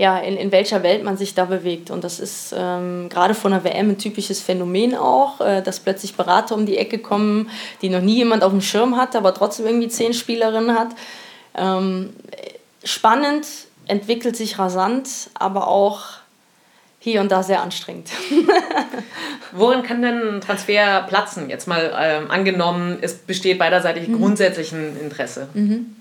[0.02, 1.92] ja, in, in welcher Welt man sich da bewegt.
[1.92, 6.16] Und das ist ähm, gerade von der WM ein typisches Phänomen auch, äh, dass plötzlich
[6.16, 7.52] Berater um die Ecke kommen,
[7.84, 10.90] die noch nie jemand auf dem Schirm hat, aber trotzdem irgendwie zehn Spielerinnen hat.
[11.56, 12.14] Ähm,
[12.84, 13.48] spannend,
[13.88, 16.02] entwickelt sich rasant, aber auch
[17.00, 18.10] hier und da sehr anstrengend.
[19.54, 21.50] Worin kann denn ein Transfer platzen?
[21.50, 24.20] Jetzt mal ähm, angenommen, es besteht beiderseitig mhm.
[24.20, 25.50] grundsätzlich ein Interesse.
[25.54, 25.96] Mhm.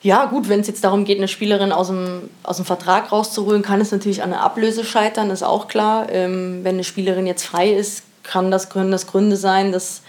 [0.00, 3.62] Ja, gut, wenn es jetzt darum geht, eine Spielerin aus dem, aus dem Vertrag rauszuholen,
[3.62, 6.08] kann es natürlich an der Ablöse scheitern, ist auch klar.
[6.10, 10.02] Ähm, wenn eine Spielerin jetzt frei ist, kann das, können das Gründe sein, dass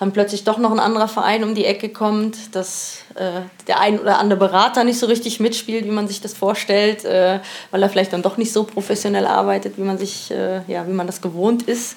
[0.00, 4.00] dann plötzlich doch noch ein anderer Verein um die Ecke kommt, dass äh, der ein
[4.00, 7.90] oder andere Berater nicht so richtig mitspielt, wie man sich das vorstellt, äh, weil er
[7.90, 11.20] vielleicht dann doch nicht so professionell arbeitet, wie man sich, äh, ja, wie man das
[11.20, 11.96] gewohnt ist.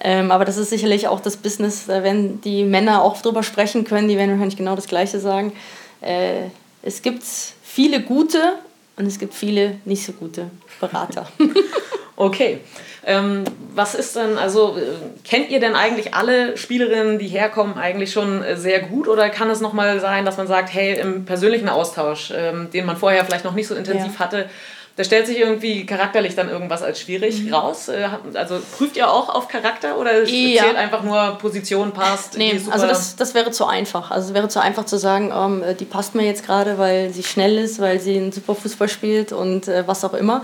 [0.00, 3.82] Ähm, aber das ist sicherlich auch das Business, äh, wenn die Männer auch drüber sprechen
[3.82, 5.52] können, die werden wahrscheinlich genau das Gleiche sagen.
[6.00, 6.44] Äh,
[6.82, 7.24] es gibt
[7.64, 8.54] viele gute
[8.96, 10.48] und es gibt viele nicht so gute
[10.80, 11.26] Berater.
[12.16, 12.60] okay.
[13.04, 14.82] Ähm, was ist denn, also äh,
[15.24, 19.08] kennt ihr denn eigentlich alle Spielerinnen, die herkommen, eigentlich schon äh, sehr gut?
[19.08, 22.96] Oder kann es nochmal sein, dass man sagt, hey, im persönlichen Austausch, ähm, den man
[22.96, 24.18] vorher vielleicht noch nicht so intensiv ja.
[24.20, 24.46] hatte,
[24.94, 27.54] da stellt sich irgendwie charakterlich dann irgendwas als schwierig mhm.
[27.54, 27.88] raus.
[27.88, 30.62] Äh, also prüft ihr auch auf Charakter oder ja.
[30.62, 32.36] zählt einfach nur Position passt?
[32.36, 34.10] Nee, also das, das wäre zu einfach.
[34.10, 37.22] Also es wäre zu einfach zu sagen, ähm, die passt mir jetzt gerade, weil sie
[37.22, 40.42] schnell ist, weil sie einen super Fußball spielt und äh, was auch immer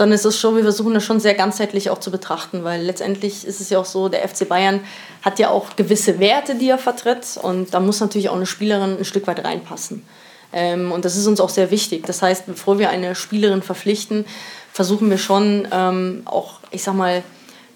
[0.00, 3.46] sondern es ist schon, wir versuchen das schon sehr ganzheitlich auch zu betrachten, weil letztendlich
[3.46, 4.80] ist es ja auch so, der FC Bayern
[5.20, 8.96] hat ja auch gewisse Werte, die er vertritt und da muss natürlich auch eine Spielerin
[8.96, 10.02] ein Stück weit reinpassen.
[10.54, 12.06] Ähm, und das ist uns auch sehr wichtig.
[12.06, 14.24] Das heißt, bevor wir eine Spielerin verpflichten,
[14.72, 17.22] versuchen wir schon ähm, auch, ich sag mal,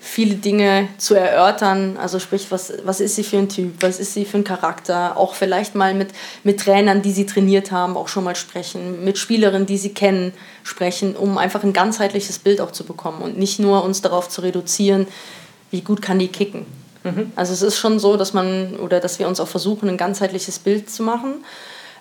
[0.05, 1.97] viele Dinge zu erörtern.
[1.97, 5.17] Also sprich, was, was ist sie für ein Typ, was ist sie für ein Charakter.
[5.17, 6.11] Auch vielleicht mal mit,
[6.45, 9.03] mit Trainern, die sie trainiert haben, auch schon mal sprechen.
[9.03, 13.23] Mit Spielerinnen, die sie kennen, sprechen, um einfach ein ganzheitliches Bild auch zu bekommen.
[13.23, 15.07] Und nicht nur uns darauf zu reduzieren,
[15.71, 16.67] wie gut kann die kicken.
[17.03, 17.33] Mhm.
[17.35, 20.59] Also es ist schon so, dass man oder dass wir uns auch versuchen, ein ganzheitliches
[20.59, 21.45] Bild zu machen.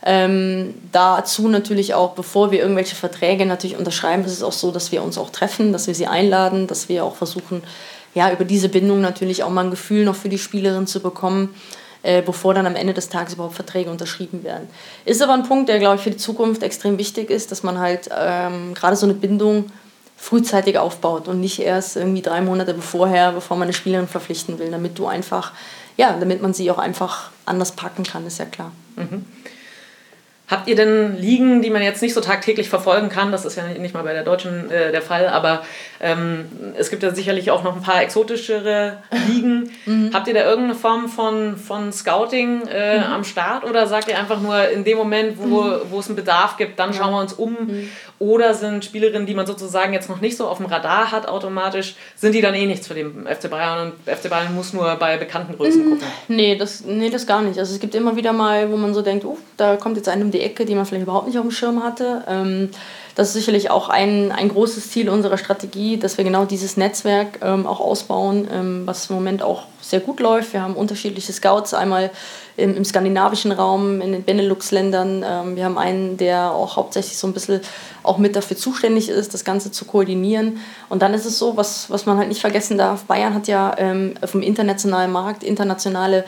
[0.06, 4.92] Ähm, dazu natürlich auch, bevor wir irgendwelche Verträge natürlich unterschreiben, ist es auch so, dass
[4.92, 7.63] wir uns auch treffen, dass wir sie einladen, dass wir auch versuchen,
[8.13, 11.54] ja, über diese Bindung natürlich auch mal ein Gefühl noch für die Spielerin zu bekommen,
[12.04, 14.67] äh, bevor dann am Ende des Tages überhaupt Verträge unterschrieben werden.
[15.06, 17.80] Ist aber ein Punkt, der, glaube ich, für die Zukunft extrem wichtig ist, dass man
[17.80, 19.65] halt ähm, gerade so eine Bindung
[20.17, 24.71] frühzeitig aufbaut und nicht erst irgendwie drei Monate bevorher, bevor man eine Spielerin verpflichten will,
[24.71, 25.52] damit du einfach,
[25.97, 28.71] ja, damit man sie auch einfach anders packen kann, ist ja klar.
[28.95, 29.26] Mhm.
[30.54, 33.32] Habt ihr denn Ligen, die man jetzt nicht so tagtäglich verfolgen kann?
[33.32, 35.63] Das ist ja nicht mal bei der Deutschen äh, der Fall, aber
[36.00, 36.46] ähm,
[36.78, 39.72] es gibt ja sicherlich auch noch ein paar exotischere Ligen.
[39.86, 40.12] Mhm.
[40.13, 43.04] Habt ihr da irgendeine Form von, von Scouting äh, mhm.
[43.04, 45.82] am Start oder sagt ihr einfach nur in dem Moment, wo, mhm.
[45.89, 47.89] wo es einen Bedarf gibt, dann schauen wir uns um?
[48.24, 51.96] Oder sind Spielerinnen, die man sozusagen jetzt noch nicht so auf dem Radar hat, automatisch,
[52.16, 55.18] sind die dann eh nichts für den FC Bayern und FC Bayern muss nur bei
[55.18, 55.90] bekannten Größen mhm.
[55.90, 56.08] gucken?
[56.30, 57.60] Nee das, nee, das gar nicht.
[57.60, 60.24] Also es gibt immer wieder mal, wo man so denkt, uh, da kommt jetzt eine
[60.24, 62.24] um die Ecke, die man vielleicht überhaupt nicht auf dem Schirm hatte.
[62.30, 62.70] Ähm,
[63.16, 67.40] das ist sicherlich auch ein, ein großes Ziel unserer Strategie, dass wir genau dieses Netzwerk
[67.44, 70.54] ähm, auch ausbauen, ähm, was im Moment auch sehr gut läuft.
[70.54, 72.10] Wir haben unterschiedliche Scouts, einmal
[72.58, 75.24] im, im skandinavischen Raum, in den Benelux-Ländern.
[75.28, 77.62] Ähm, wir haben einen, der auch hauptsächlich so ein bisschen
[78.04, 80.60] auch mit dafür zuständig ist, das Ganze zu koordinieren.
[80.89, 83.76] Und dann ist es so, was, was man halt nicht vergessen darf, Bayern hat ja
[83.78, 86.26] ähm, vom internationalen Markt internationale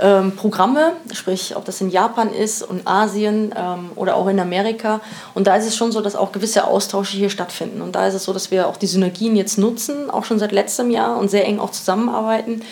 [0.00, 5.00] ähm, Programme, sprich ob das in Japan ist und Asien ähm, oder auch in Amerika.
[5.34, 7.82] Und da ist es schon so, dass auch gewisse Austausche hier stattfinden.
[7.82, 10.52] Und da ist es so, dass wir auch die Synergien jetzt nutzen, auch schon seit
[10.52, 12.62] letztem Jahr und sehr eng auch zusammenarbeiten.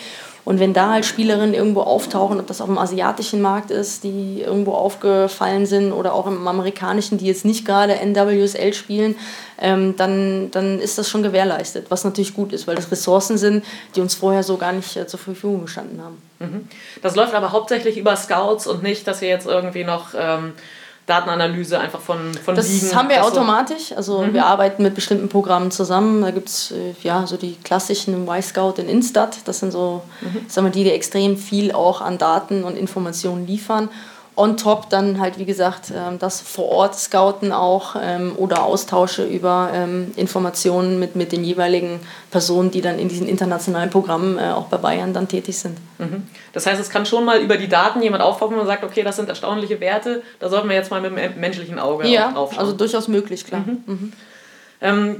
[0.49, 4.41] Und wenn da halt Spielerinnen irgendwo auftauchen, ob das auf dem asiatischen Markt ist, die
[4.41, 9.15] irgendwo aufgefallen sind oder auch im amerikanischen, die jetzt nicht gerade NWSL spielen,
[9.61, 13.63] ähm, dann, dann ist das schon gewährleistet, was natürlich gut ist, weil das Ressourcen sind,
[13.95, 16.19] die uns vorher so gar nicht äh, zur Verfügung gestanden haben.
[16.39, 16.67] Mhm.
[17.03, 20.15] Das läuft aber hauptsächlich über Scouts und nicht, dass ihr jetzt irgendwie noch...
[20.17, 20.53] Ähm
[21.09, 22.87] Datenanalyse einfach von, von das Ligen.
[22.87, 23.91] Das haben wir automatisch.
[23.95, 24.33] Also mhm.
[24.33, 26.21] wir arbeiten mit bestimmten Programmen zusammen.
[26.21, 29.39] Da gibt es äh, ja so die klassischen Y-Scout und Instat.
[29.45, 30.47] Das sind so, mhm.
[30.47, 33.89] sagen wir, die, die extrem viel auch an Daten und Informationen liefern
[34.39, 39.25] on top dann halt, wie gesagt, ähm, das vor Ort scouten auch ähm, oder Austausche
[39.25, 41.99] über ähm, Informationen mit, mit den jeweiligen
[42.31, 45.77] Personen, die dann in diesen internationalen Programmen äh, auch bei Bayern dann tätig sind.
[45.97, 46.25] Mhm.
[46.53, 49.17] Das heißt, es kann schon mal über die Daten jemand aufpoppen und sagt, okay, das
[49.17, 52.59] sind erstaunliche Werte, da sollten wir jetzt mal mit dem menschlichen Auge ja, aufschauen.
[52.59, 53.63] also durchaus möglich, klar.
[53.65, 53.83] Mhm.
[53.85, 54.13] Mhm.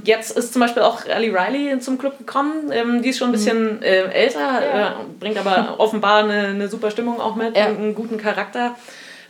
[0.04, 2.72] Jetzt ist zum Beispiel auch Ellie Riley zum Club gekommen.
[3.02, 4.88] Die ist schon ein bisschen äh, älter, ja.
[4.88, 7.66] äh, bringt aber offenbar eine, eine super Stimmung auch mit, ja.
[7.66, 8.74] einen guten Charakter.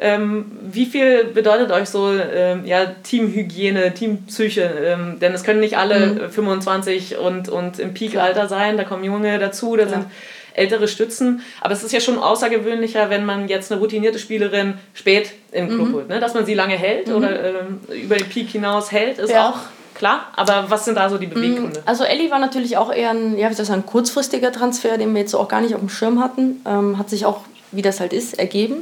[0.02, 4.62] Ähm, wie viel bedeutet euch so ähm, ja, Teamhygiene, Teampsyche?
[4.62, 6.30] Ähm, denn es können nicht alle mhm.
[6.30, 9.88] 25 und, und im Peak-Alter sein, da kommen Junge dazu, da ja.
[9.90, 10.06] sind
[10.54, 11.42] ältere Stützen.
[11.60, 15.88] Aber es ist ja schon außergewöhnlicher, wenn man jetzt eine routinierte Spielerin spät im Club
[15.88, 15.92] mhm.
[15.92, 16.08] holt.
[16.08, 16.18] Ne?
[16.18, 17.14] Dass man sie lange hält mhm.
[17.16, 19.50] oder ähm, über den Peak hinaus hält, ist ja.
[19.50, 19.58] auch
[19.94, 20.28] klar.
[20.34, 21.34] Aber was sind da so die mhm.
[21.34, 21.82] Beweggründe?
[21.84, 25.12] Also Ellie war natürlich auch eher ein, ja, wie soll ich sagen, kurzfristiger Transfer, den
[25.12, 26.62] wir jetzt auch gar nicht auf dem Schirm hatten.
[26.66, 28.78] Ähm, hat sich auch, wie das halt ist, ergeben.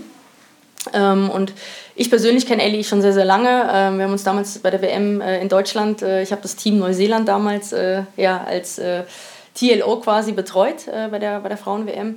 [0.92, 1.52] Ähm, und
[1.94, 3.68] ich persönlich kenne Ellie schon sehr, sehr lange.
[3.72, 6.56] Ähm, wir haben uns damals bei der WM äh, in Deutschland, äh, ich habe das
[6.56, 9.04] Team Neuseeland damals äh, ja, als äh,
[9.54, 12.16] TLO quasi betreut äh, bei der, bei der Frauen-WM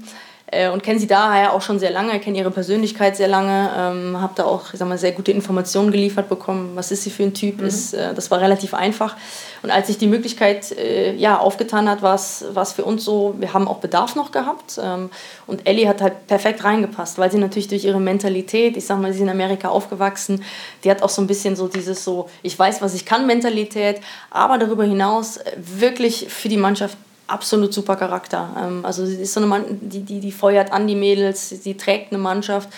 [0.52, 4.22] äh, und kenne sie daher auch schon sehr lange, kenne ihre Persönlichkeit sehr lange, ähm,
[4.22, 7.24] habe da auch ich sag mal, sehr gute Informationen geliefert bekommen, was ist sie für
[7.24, 7.68] ein Typ, mhm.
[7.68, 9.16] ist, äh, das war relativ einfach.
[9.64, 12.44] Und als sich die Möglichkeit äh, ja, aufgetan hat, war es
[12.76, 15.10] für uns so, wir haben auch Bedarf noch gehabt ähm,
[15.48, 19.12] und Ellie hat halt perfekt reingepasst, weil sie natürlich durch ihre Mentalität, ich sag mal,
[19.14, 20.44] sie ist in Amerika aufgewachsen,
[20.84, 24.02] die hat auch so ein bisschen so dieses so, ich weiß, was ich kann Mentalität,
[24.30, 28.50] aber darüber hinaus wirklich für die Mannschaft absolut super Charakter.
[28.58, 31.76] Ähm, also sie ist so eine Mann, die, die, die feuert an die Mädels, sie
[31.76, 32.70] trägt eine Mannschaft.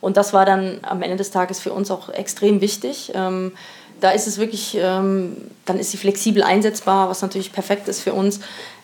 [0.00, 3.12] Und das war dann am Ende des Tages für uns auch extrem wichtig.
[3.14, 3.52] Ähm,
[4.00, 8.12] da ist es wirklich, ähm, dann ist sie flexibel einsetzbar, was natürlich perfekt ist für
[8.12, 8.40] uns.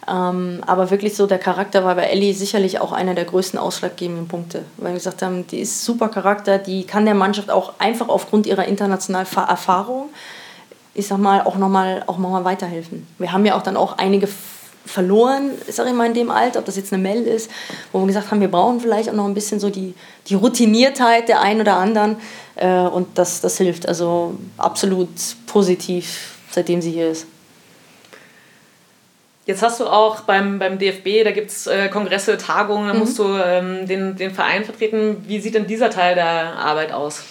[0.06, 4.64] aber wirklich so, der Charakter war bei Ellie sicherlich auch einer der größten ausschlaggebenden Punkte.
[4.76, 8.46] Weil wir gesagt haben, die ist super Charakter, die kann der Mannschaft auch einfach aufgrund
[8.46, 10.10] ihrer internationalen Erfahrung,
[10.92, 13.06] ich sag mal, auch nochmal auch noch weiterhelfen.
[13.18, 14.28] Wir haben ja auch dann auch einige
[14.86, 17.50] verloren, sag ich mal, in dem Alter, ob das jetzt eine Mel ist,
[17.92, 19.94] wo wir gesagt haben, wir brauchen vielleicht auch noch ein bisschen so die,
[20.26, 22.16] die Routiniertheit der einen oder anderen
[22.56, 23.88] äh, und das, das hilft.
[23.88, 25.08] Also absolut
[25.46, 27.26] positiv, seitdem sie hier ist.
[29.46, 33.00] Jetzt hast du auch beim, beim DFB, da gibt es äh, Kongresse, Tagungen, da mhm.
[33.00, 35.22] musst du ähm, den, den Verein vertreten.
[35.26, 37.22] Wie sieht denn dieser Teil der Arbeit aus?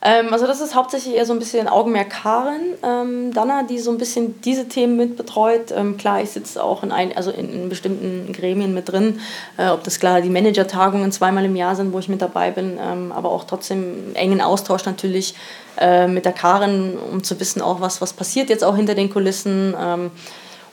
[0.00, 3.90] Ähm, also das ist hauptsächlich eher so ein bisschen Augenmerk Karen, ähm, Dana, die so
[3.90, 5.72] ein bisschen diese Themen mit betreut.
[5.74, 9.20] Ähm, klar, ich sitze auch in, ein, also in, in bestimmten Gremien mit drin,
[9.56, 12.78] äh, ob das klar die Manager-Tagungen zweimal im Jahr sind, wo ich mit dabei bin,
[12.80, 15.34] ähm, aber auch trotzdem engen Austausch natürlich
[15.78, 19.10] äh, mit der Karen, um zu wissen auch, was, was passiert jetzt auch hinter den
[19.10, 19.74] Kulissen.
[19.80, 20.10] Ähm,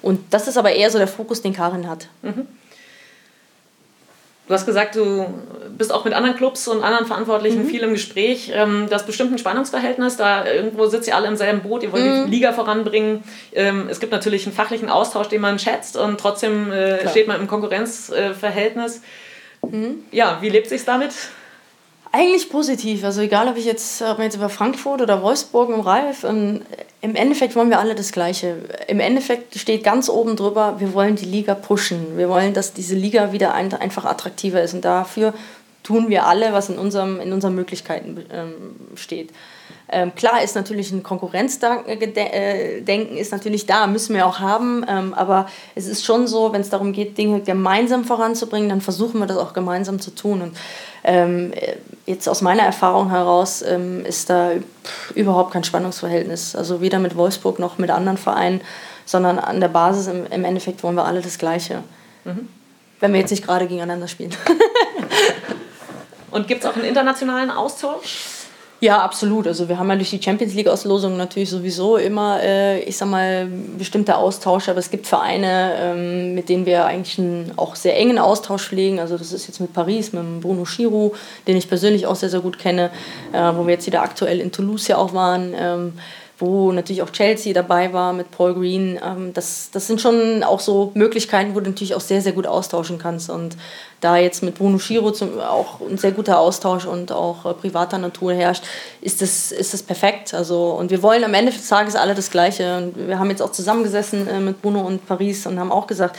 [0.03, 2.07] und das ist aber eher so der Fokus, den Karin hat.
[2.21, 2.45] Mhm.
[4.47, 5.25] Du hast gesagt, du
[5.75, 7.67] bist auch mit anderen Clubs und anderen Verantwortlichen mhm.
[7.67, 8.51] viel im Gespräch.
[8.53, 10.17] Ähm, das ist bestimmt ein Spannungsverhältnis.
[10.17, 11.83] Da irgendwo sitzt ihr alle im selben Boot.
[11.83, 12.25] Ihr wollt mhm.
[12.25, 13.23] die Liga voranbringen.
[13.53, 17.41] Ähm, es gibt natürlich einen fachlichen Austausch, den man schätzt und trotzdem äh, steht man
[17.41, 19.01] im Konkurrenzverhältnis.
[19.63, 20.03] Mhm.
[20.11, 21.13] Ja, wie lebt sich damit?
[22.15, 23.03] Eigentlich positiv.
[23.03, 26.61] Also egal, ob ich jetzt, ob jetzt über Frankfurt oder Wolfsburg im Reif, im
[27.01, 28.55] Endeffekt wollen wir alle das Gleiche.
[28.87, 32.17] Im Endeffekt steht ganz oben drüber, wir wollen die Liga pushen.
[32.17, 34.73] Wir wollen, dass diese Liga wieder einfach attraktiver ist.
[34.73, 35.33] Und dafür
[35.83, 38.53] tun wir alle, was in, unserem, in unseren Möglichkeiten ähm,
[38.95, 39.31] steht.
[39.87, 45.47] Ähm, klar ist natürlich ein Konkurrenzdenken ist natürlich da, müssen wir auch haben, ähm, aber
[45.75, 49.37] es ist schon so, wenn es darum geht, Dinge gemeinsam voranzubringen, dann versuchen wir das
[49.37, 50.41] auch gemeinsam zu tun.
[50.41, 50.57] Und
[51.03, 51.53] ähm,
[52.07, 54.53] jetzt aus meiner Erfahrung heraus ähm, ist da
[55.13, 56.55] überhaupt kein Spannungsverhältnis.
[56.55, 58.61] Also weder mit Wolfsburg noch mit anderen Vereinen,
[59.05, 61.83] sondern an der Basis im, im Endeffekt wollen wir alle das Gleiche.
[62.23, 62.49] Mhm.
[62.99, 64.31] Wenn wir jetzt nicht gerade gegeneinander spielen.
[66.31, 68.34] Und gibt es auch einen internationalen Austausch?
[68.85, 69.47] Ja, absolut.
[69.47, 73.47] Also wir haben ja durch die Champions League-Auslosung natürlich sowieso immer, äh, ich sag mal,
[73.79, 78.19] bestimmte Austausche, aber es gibt Vereine, ähm, mit denen wir eigentlich einen auch sehr engen
[78.19, 78.99] Austausch pflegen.
[78.99, 81.13] Also das ist jetzt mit Paris, mit Bruno Chirou,
[81.47, 82.91] den ich persönlich auch sehr, sehr gut kenne,
[83.33, 85.55] äh, wo wir jetzt wieder aktuell in Toulouse ja auch waren.
[85.57, 85.93] Ähm,
[86.37, 88.99] wo natürlich auch Chelsea dabei war mit Paul Green.
[89.03, 92.45] Ähm, das, das sind schon auch so Möglichkeiten, wo du natürlich auch sehr, sehr gut
[92.45, 93.29] austauschen kannst.
[93.29, 93.55] Und
[94.01, 97.97] da jetzt mit Bruno Schiro zum, auch ein sehr guter Austausch und auch äh, privater
[97.97, 98.63] Natur herrscht,
[99.01, 100.33] ist das, ist das perfekt.
[100.33, 102.77] Also, und wir wollen am Ende des Tages alle das Gleiche.
[102.77, 106.17] Und wir haben jetzt auch zusammengesessen äh, mit Bruno und Paris und haben auch gesagt,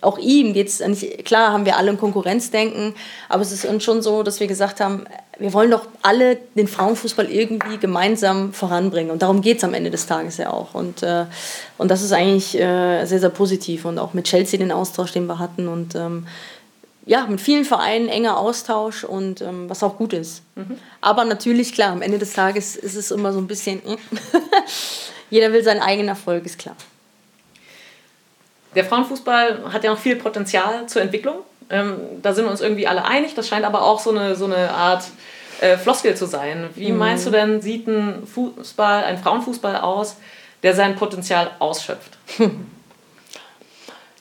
[0.00, 2.94] auch ihm geht es nicht, klar haben wir alle ein Konkurrenzdenken,
[3.28, 5.06] aber es ist uns schon so, dass wir gesagt haben,
[5.38, 9.10] wir wollen doch alle den Frauenfußball irgendwie gemeinsam voranbringen.
[9.10, 10.74] Und darum geht es am Ende des Tages ja auch.
[10.74, 11.26] Und, äh,
[11.76, 13.84] und das ist eigentlich äh, sehr, sehr positiv.
[13.84, 15.68] Und auch mit Chelsea den Austausch, den wir hatten.
[15.68, 16.26] Und ähm,
[17.04, 20.42] ja, mit vielen Vereinen enger Austausch und ähm, was auch gut ist.
[20.54, 20.78] Mhm.
[21.00, 23.80] Aber natürlich, klar, am Ende des Tages ist es immer so ein bisschen,
[25.30, 26.76] jeder will seinen eigenen Erfolg, ist klar.
[28.76, 31.36] Der Frauenfußball hat ja noch viel Potenzial zur Entwicklung.
[31.68, 33.34] Ähm, da sind wir uns irgendwie alle einig.
[33.34, 35.04] Das scheint aber auch so eine, so eine Art
[35.60, 36.68] äh, Floskel zu sein.
[36.74, 36.98] Wie mhm.
[36.98, 40.16] meinst du denn, sieht ein Fußball, ein Frauenfußball aus,
[40.62, 42.18] der sein Potenzial ausschöpft?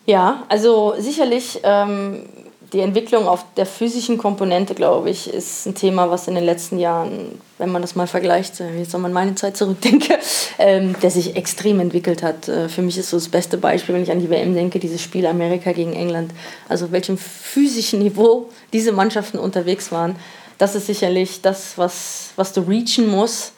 [0.08, 2.30] Ja, also sicherlich ähm,
[2.76, 6.78] die Entwicklung auf der physischen Komponente, glaube ich, ist ein Thema, was in den letzten
[6.78, 10.20] Jahren, wenn man das mal vergleicht, jetzt an meine Zeit zurückdenke,
[10.60, 12.50] ähm, der sich extrem entwickelt hat.
[12.50, 15.02] Äh, für mich ist so das beste Beispiel, wenn ich an die WM denke, dieses
[15.02, 16.34] Spiel Amerika gegen England.
[16.68, 20.18] Also welchem physischen Niveau diese Mannschaften unterwegs waren,
[20.58, 23.54] das ist sicherlich das, was, was du reachen musst,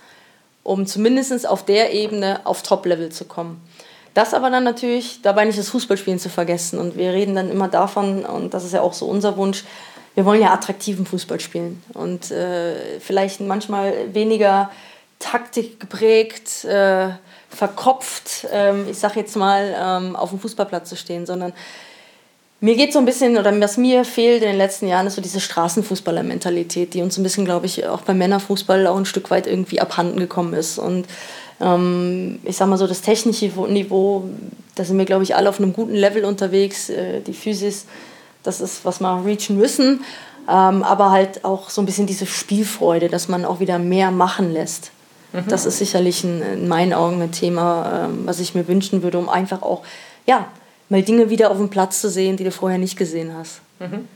[0.62, 3.62] um zumindest auf der Ebene auf Top-Level zu kommen.
[4.18, 6.80] Das aber dann natürlich dabei nicht das Fußballspielen zu vergessen.
[6.80, 9.64] Und wir reden dann immer davon, und das ist ja auch so unser Wunsch,
[10.16, 11.84] wir wollen ja attraktiven Fußball spielen.
[11.94, 14.72] Und äh, vielleicht manchmal weniger
[15.20, 17.10] Taktik geprägt, äh,
[17.50, 21.54] verkopft, ähm, ich sag jetzt mal, ähm, auf dem Fußballplatz zu stehen, sondern
[22.60, 25.22] mir geht so ein bisschen, oder was mir fehlt in den letzten Jahren, ist so
[25.22, 29.46] diese Straßenfußballer-Mentalität, die uns ein bisschen, glaube ich, auch beim Männerfußball auch ein Stück weit
[29.46, 30.80] irgendwie abhanden gekommen ist.
[30.80, 31.06] Und
[31.60, 34.30] ähm, ich sag mal so, das technische Niveau,
[34.76, 36.90] da sind wir, glaube ich, alle auf einem guten Level unterwegs.
[36.90, 37.86] Äh, die Physis,
[38.44, 40.02] das ist, was wir reachen müssen.
[40.50, 44.54] Ähm, aber halt auch so ein bisschen diese Spielfreude, dass man auch wieder mehr machen
[44.54, 44.92] lässt.
[45.34, 45.48] Mhm.
[45.50, 49.18] Das ist sicherlich ein, in meinen Augen ein Thema, ähm, was ich mir wünschen würde,
[49.18, 49.84] um einfach auch,
[50.26, 50.48] ja,
[50.90, 53.60] mal Dinge wieder auf dem Platz zu sehen, die du vorher nicht gesehen hast.
[53.80, 54.08] Mhm.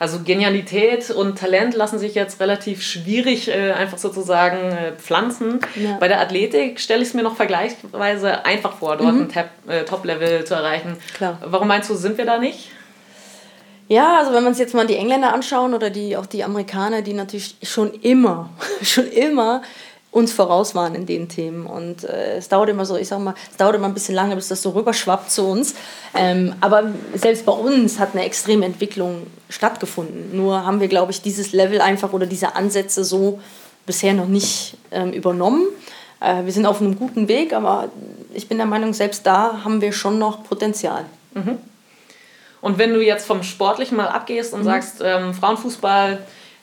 [0.00, 5.58] Also Genialität und Talent lassen sich jetzt relativ schwierig äh, einfach sozusagen äh, pflanzen.
[5.74, 5.96] Ja.
[5.98, 9.28] Bei der Athletik stelle ich es mir noch vergleichsweise einfach vor, dort mhm.
[9.34, 10.96] ein äh, Top-Level zu erreichen.
[11.14, 11.38] Klar.
[11.44, 12.70] Warum meinst du, sind wir da nicht?
[13.88, 17.02] Ja, also wenn man sich jetzt mal die Engländer anschauen oder die, auch die Amerikaner,
[17.02, 18.50] die natürlich schon immer,
[18.82, 19.62] schon immer
[20.10, 21.66] uns voraus waren in den Themen.
[21.66, 24.34] Und äh, es dauert immer so, ich sag mal, es dauert immer ein bisschen lange,
[24.36, 25.74] bis das so rüberschwappt zu uns.
[26.14, 30.36] Ähm, aber selbst bei uns hat eine extreme Entwicklung stattgefunden.
[30.36, 33.40] Nur haben wir, glaube ich, dieses Level einfach oder diese Ansätze so
[33.84, 35.66] bisher noch nicht ähm, übernommen.
[36.20, 37.88] Äh, wir sind auf einem guten Weg, aber
[38.32, 41.04] ich bin der Meinung, selbst da haben wir schon noch Potenzial.
[41.34, 41.58] Mhm.
[42.60, 44.64] Und wenn du jetzt vom Sportlichen mal abgehst und mhm.
[44.64, 46.18] sagst, ähm, Frauenfußball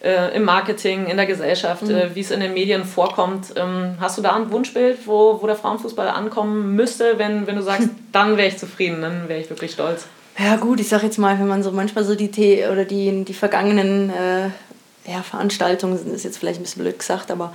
[0.05, 1.95] äh, im Marketing, in der Gesellschaft, mhm.
[1.95, 3.53] äh, wie es in den Medien vorkommt.
[3.55, 7.63] Ähm, hast du da ein Wunschbild, wo, wo der Frauenfußball ankommen müsste, wenn, wenn du
[7.63, 10.05] sagst, dann wäre ich zufrieden, dann wäre ich wirklich stolz?
[10.37, 13.25] Ja gut, ich sage jetzt mal, wenn man so manchmal so die The oder die,
[13.25, 17.53] die vergangenen äh, ja, Veranstaltungen, das ist jetzt vielleicht ein bisschen blöd gesagt, aber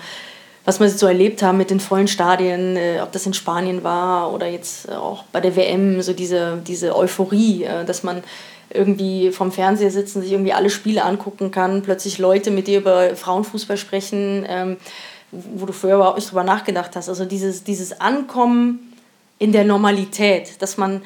[0.64, 4.32] was wir so erlebt haben mit den vollen Stadien, äh, ob das in Spanien war
[4.32, 8.22] oder jetzt auch bei der WM, so diese, diese Euphorie, äh, dass man
[8.72, 13.16] irgendwie vom Fernseher sitzen, sich irgendwie alle Spiele angucken kann, plötzlich Leute mit dir über
[13.16, 14.76] Frauenfußball sprechen, ähm,
[15.32, 17.08] wo du vorher überhaupt nicht drüber nachgedacht hast.
[17.08, 18.94] Also dieses, dieses Ankommen
[19.38, 21.02] in der Normalität, dass man,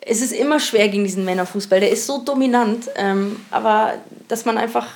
[0.00, 3.94] es ist immer schwer gegen diesen Männerfußball, der ist so dominant, ähm, aber
[4.28, 4.86] dass man einfach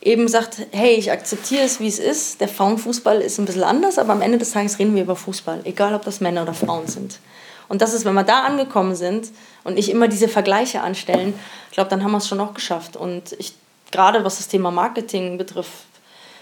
[0.00, 3.98] eben sagt, hey, ich akzeptiere es, wie es ist, der Frauenfußball ist ein bisschen anders,
[3.98, 6.86] aber am Ende des Tages reden wir über Fußball, egal ob das Männer oder Frauen
[6.86, 7.18] sind.
[7.68, 9.28] Und das ist, wenn wir da angekommen sind
[9.64, 11.34] und nicht immer diese Vergleiche anstellen,
[11.70, 12.96] ich glaube, dann haben wir es schon auch geschafft.
[12.96, 13.54] Und ich
[13.90, 15.86] gerade was das Thema Marketing betrifft,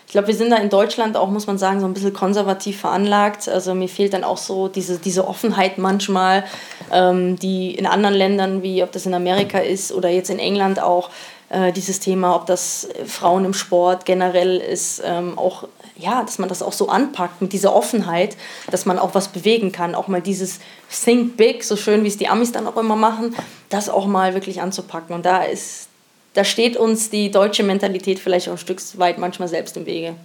[0.06, 2.80] ich glaube, wir sind da in Deutschland auch, muss man sagen, so ein bisschen konservativ
[2.80, 3.48] veranlagt.
[3.48, 6.44] Also mir fehlt dann auch so diese, diese Offenheit manchmal,
[6.92, 10.80] ähm, die in anderen Ländern, wie ob das in Amerika ist oder jetzt in England
[10.80, 11.10] auch,
[11.48, 15.64] äh, dieses Thema, ob das Frauen im Sport generell ist, ähm, auch
[15.96, 18.36] ja, dass man das auch so anpackt mit dieser Offenheit,
[18.70, 20.58] dass man auch was bewegen kann, auch mal dieses
[20.90, 23.34] Think Big, so schön wie es die Amis dann auch immer machen,
[23.68, 25.14] das auch mal wirklich anzupacken.
[25.14, 25.88] Und da ist,
[26.34, 30.16] da steht uns die deutsche Mentalität vielleicht auch ein Stück weit manchmal selbst im Wege.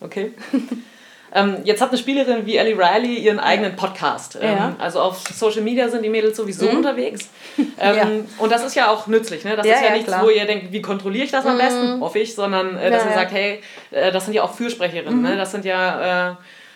[0.00, 0.32] Okay.
[1.34, 4.36] Ähm, jetzt hat eine Spielerin wie Ellie Riley ihren eigenen Podcast.
[4.40, 4.76] Ähm, ja.
[4.78, 6.78] Also auf Social Media sind die Mädels sowieso mhm.
[6.78, 7.28] unterwegs.
[7.78, 8.06] Ähm, ja.
[8.38, 9.44] Und das ist ja auch nützlich.
[9.44, 9.56] Ne?
[9.56, 10.24] Das ja, ist ja, nichts, klar.
[10.24, 11.58] wo ihr denkt, wie kontrolliere ich das am mhm.
[11.58, 13.60] besten, hoffe ich, sondern äh, dass ihr sagt, hey,
[13.90, 15.20] äh, das sind ja auch Fürsprecherinnen.
[15.20, 15.28] Ne?
[15.28, 15.34] Mhm.
[15.34, 15.36] Ne?
[15.36, 16.34] Das sind ja äh,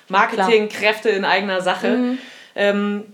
[0.08, 1.88] Marketingkräfte in eigener Sache.
[1.88, 2.18] Mhm.
[2.54, 3.04] Ähm,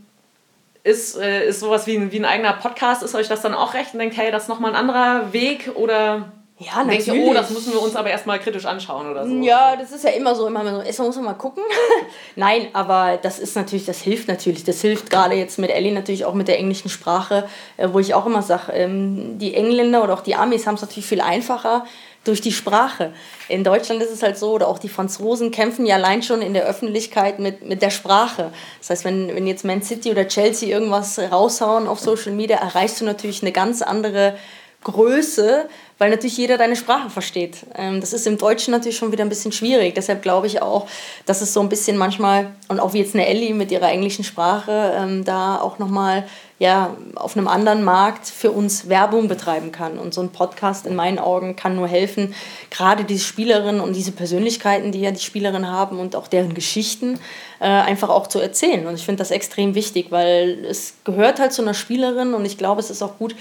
[0.84, 3.74] ist, äh, ist sowas wie ein, wie ein eigener Podcast, ist euch das dann auch
[3.74, 6.32] recht und denkt, hey, das ist nochmal ein anderer Weg oder
[6.64, 7.04] ja, natürlich.
[7.06, 9.34] Denke, oh, das müssen wir uns aber erstmal kritisch anschauen oder so.
[9.42, 11.62] Ja, das ist ja immer so, immer so, erstmal muss man mal gucken.
[12.36, 14.64] Nein, aber das ist natürlich, das hilft natürlich.
[14.64, 18.14] Das hilft gerade jetzt mit Ellie natürlich auch mit der englischen Sprache, äh, wo ich
[18.14, 21.84] auch immer sage, ähm, die Engländer oder auch die Amis haben es natürlich viel einfacher
[22.24, 23.12] durch die Sprache.
[23.48, 26.54] In Deutschland ist es halt so, oder auch die Franzosen kämpfen ja allein schon in
[26.54, 28.52] der Öffentlichkeit mit, mit der Sprache.
[28.78, 33.00] Das heißt, wenn, wenn jetzt Man City oder Chelsea irgendwas raushauen auf Social Media, erreichst
[33.00, 34.36] du natürlich eine ganz andere
[34.84, 35.68] Größe,
[36.02, 37.58] weil natürlich jeder deine Sprache versteht.
[37.76, 39.94] Ähm, das ist im Deutschen natürlich schon wieder ein bisschen schwierig.
[39.94, 40.88] Deshalb glaube ich auch,
[41.26, 44.24] dass es so ein bisschen manchmal, und auch wie jetzt eine Ellie mit ihrer englischen
[44.24, 46.24] Sprache, ähm, da auch nochmal
[46.58, 49.96] ja, auf einem anderen Markt für uns Werbung betreiben kann.
[49.96, 52.34] Und so ein Podcast in meinen Augen kann nur helfen,
[52.70, 57.20] gerade diese Spielerinnen und diese Persönlichkeiten, die ja die Spielerinnen haben und auch deren Geschichten
[57.60, 58.88] äh, einfach auch zu erzählen.
[58.88, 62.58] Und ich finde das extrem wichtig, weil es gehört halt zu einer Spielerin und ich
[62.58, 63.36] glaube, es ist auch gut,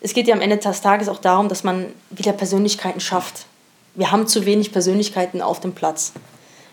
[0.00, 3.46] es geht ja am Ende des Tages auch darum, dass man wieder Persönlichkeiten schafft.
[3.94, 6.12] Wir haben zu wenig Persönlichkeiten auf dem Platz.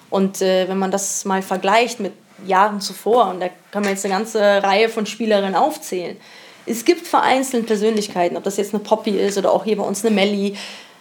[0.09, 2.13] Und äh, wenn man das mal vergleicht mit
[2.45, 6.17] Jahren zuvor, und da kann man jetzt eine ganze Reihe von Spielerinnen aufzählen,
[6.65, 10.05] es gibt vereinzelt Persönlichkeiten, ob das jetzt eine Poppy ist oder auch hier bei uns
[10.05, 10.55] eine Melli,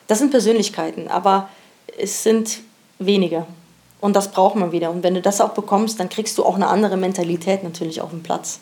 [0.07, 1.49] das sind Persönlichkeiten, aber
[1.99, 2.61] es sind
[2.99, 3.47] wenige.
[4.01, 4.91] Und das braucht man wieder.
[4.91, 8.11] Und wenn du das auch bekommst, dann kriegst du auch eine andere Mentalität natürlich auf
[8.11, 8.61] dem Platz.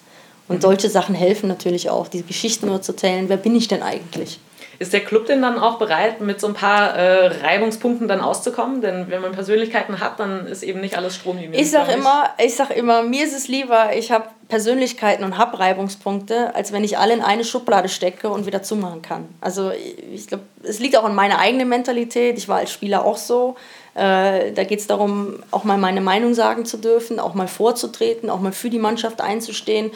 [0.48, 0.60] Und mhm.
[0.62, 3.28] solche Sachen helfen natürlich auch, diese Geschichten nur zu erzählen.
[3.28, 4.38] Wer bin ich denn eigentlich?
[4.78, 8.80] Ist der Club denn dann auch bereit, mit so ein paar äh, Reibungspunkten dann auszukommen?
[8.80, 11.58] Denn wenn man Persönlichkeiten hat, dann ist eben nicht alles Stromlinie.
[11.58, 16.54] Ich sage immer, sag immer, mir ist es lieber, ich habe Persönlichkeiten und habe Reibungspunkte,
[16.54, 19.28] als wenn ich alle in eine Schublade stecke und wieder zumachen kann.
[19.40, 19.70] Also
[20.12, 22.36] ich glaube, es liegt auch an meiner eigenen Mentalität.
[22.36, 23.54] Ich war als Spieler auch so.
[23.94, 28.28] Äh, da geht es darum, auch mal meine Meinung sagen zu dürfen, auch mal vorzutreten,
[28.28, 29.92] auch mal für die Mannschaft einzustehen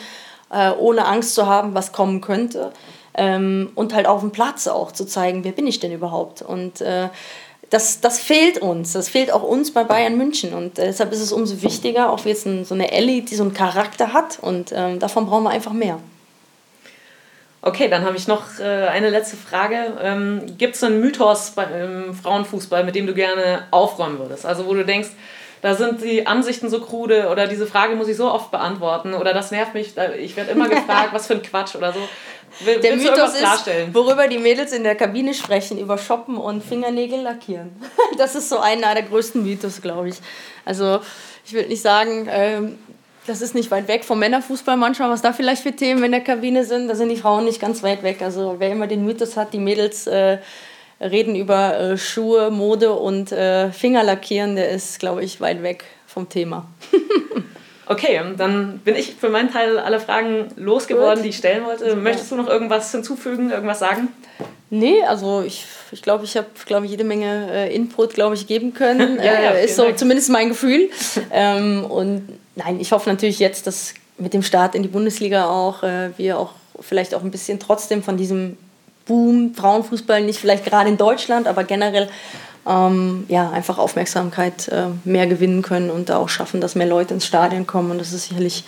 [0.51, 2.73] äh, ohne Angst zu haben, was kommen könnte.
[3.15, 6.43] Ähm, und halt auf dem Platz auch zu zeigen, wer bin ich denn überhaupt?
[6.43, 7.09] Und äh,
[7.71, 8.93] das, das fehlt uns.
[8.93, 10.55] Das fehlt auch uns bei Bayern München.
[10.55, 13.43] Und äh, deshalb ist es umso wichtiger, auch jetzt ein, so eine Ellie, die so
[13.43, 14.39] einen Charakter hat.
[14.41, 15.99] Und ähm, davon brauchen wir einfach mehr.
[17.61, 19.99] Okay, dann habe ich noch äh, eine letzte Frage.
[20.01, 24.47] Ähm, Gibt es einen Mythos beim Frauenfußball, mit dem du gerne aufräumen würdest?
[24.47, 25.11] Also wo du denkst,
[25.63, 29.35] da sind die Ansichten so krude oder diese Frage muss ich so oft beantworten oder
[29.35, 32.01] das nervt mich, ich werde immer gefragt, was für ein Quatsch oder so.
[32.65, 37.21] Will, der Mythos ist, worüber die Mädels in der Kabine sprechen, über Shoppen und Fingernägel
[37.21, 37.71] lackieren.
[38.17, 40.17] Das ist so einer der größten Mythos, glaube ich.
[40.65, 41.01] Also
[41.45, 42.79] ich will nicht sagen, ähm,
[43.29, 46.23] das ist nicht weit weg vom Männerfußball manchmal, was da vielleicht für Themen in der
[46.23, 46.89] Kabine sind.
[46.89, 48.23] Da sind die Frauen nicht ganz weit weg.
[48.23, 50.39] Also wer immer den Mythos hat, die Mädels äh,
[51.01, 56.29] reden über äh, Schuhe, Mode und äh, Fingerlackieren, der ist, glaube ich, weit weg vom
[56.29, 56.67] Thema.
[57.87, 61.25] okay, dann bin ich für meinen Teil alle Fragen losgeworden, Gut.
[61.25, 61.95] die ich stellen wollte.
[61.97, 64.09] Möchtest du noch irgendwas hinzufügen, irgendwas sagen?
[64.71, 68.47] Nee, also ich glaube, ich, glaub, ich habe glaub jede Menge äh, Input, glaube ich,
[68.47, 69.17] geben können.
[69.23, 69.99] ja, ja, äh, ist so Dank.
[69.99, 70.91] zumindest mein Gefühl.
[71.33, 75.83] ähm, und nein, ich hoffe natürlich jetzt, dass mit dem Start in die Bundesliga auch
[75.83, 78.57] äh, wir auch vielleicht auch ein bisschen trotzdem von diesem
[79.09, 82.09] Boom, Frauenfußball, nicht vielleicht gerade in Deutschland, aber generell
[82.69, 87.15] ähm, ja, einfach Aufmerksamkeit äh, mehr gewinnen können und da auch schaffen, dass mehr Leute
[87.15, 87.91] ins Stadion kommen.
[87.91, 88.65] Und das ist sicherlich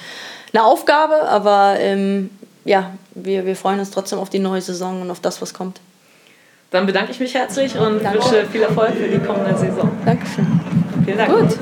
[0.53, 2.31] eine Aufgabe, aber ähm,
[2.65, 5.81] ja, wir, wir freuen uns trotzdem auf die neue Saison und auf das, was kommt.
[6.71, 8.19] Dann bedanke ich mich herzlich und Danke.
[8.19, 9.91] wünsche viel Erfolg für die kommende Saison.
[10.05, 10.47] Dankeschön.
[11.05, 11.31] Vielen Dank.
[11.31, 11.59] Gut.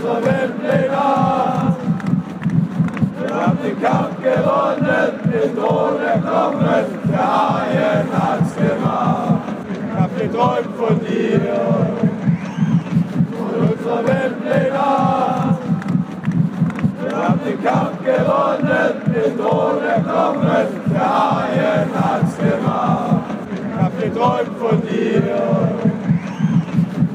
[3.38, 9.42] Wir haben den Kampf gewonnen, den Thron erklommen, der Haien hat's gemacht.
[9.70, 11.86] Ich hab geträumt von dir
[13.38, 15.56] und unserer Welt legal.
[17.00, 23.22] Wir haben den Kampf gewonnen, den Thron erklommen, der Haien hat's gemacht.
[23.54, 25.22] Ich hab geträumt von dir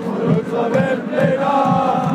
[0.05, 2.12] und unserer Welt legal.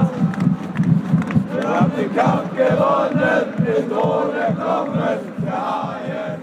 [1.69, 6.38] Wir haben den Kampf gewonnen, mit ohne Kommen der ARD.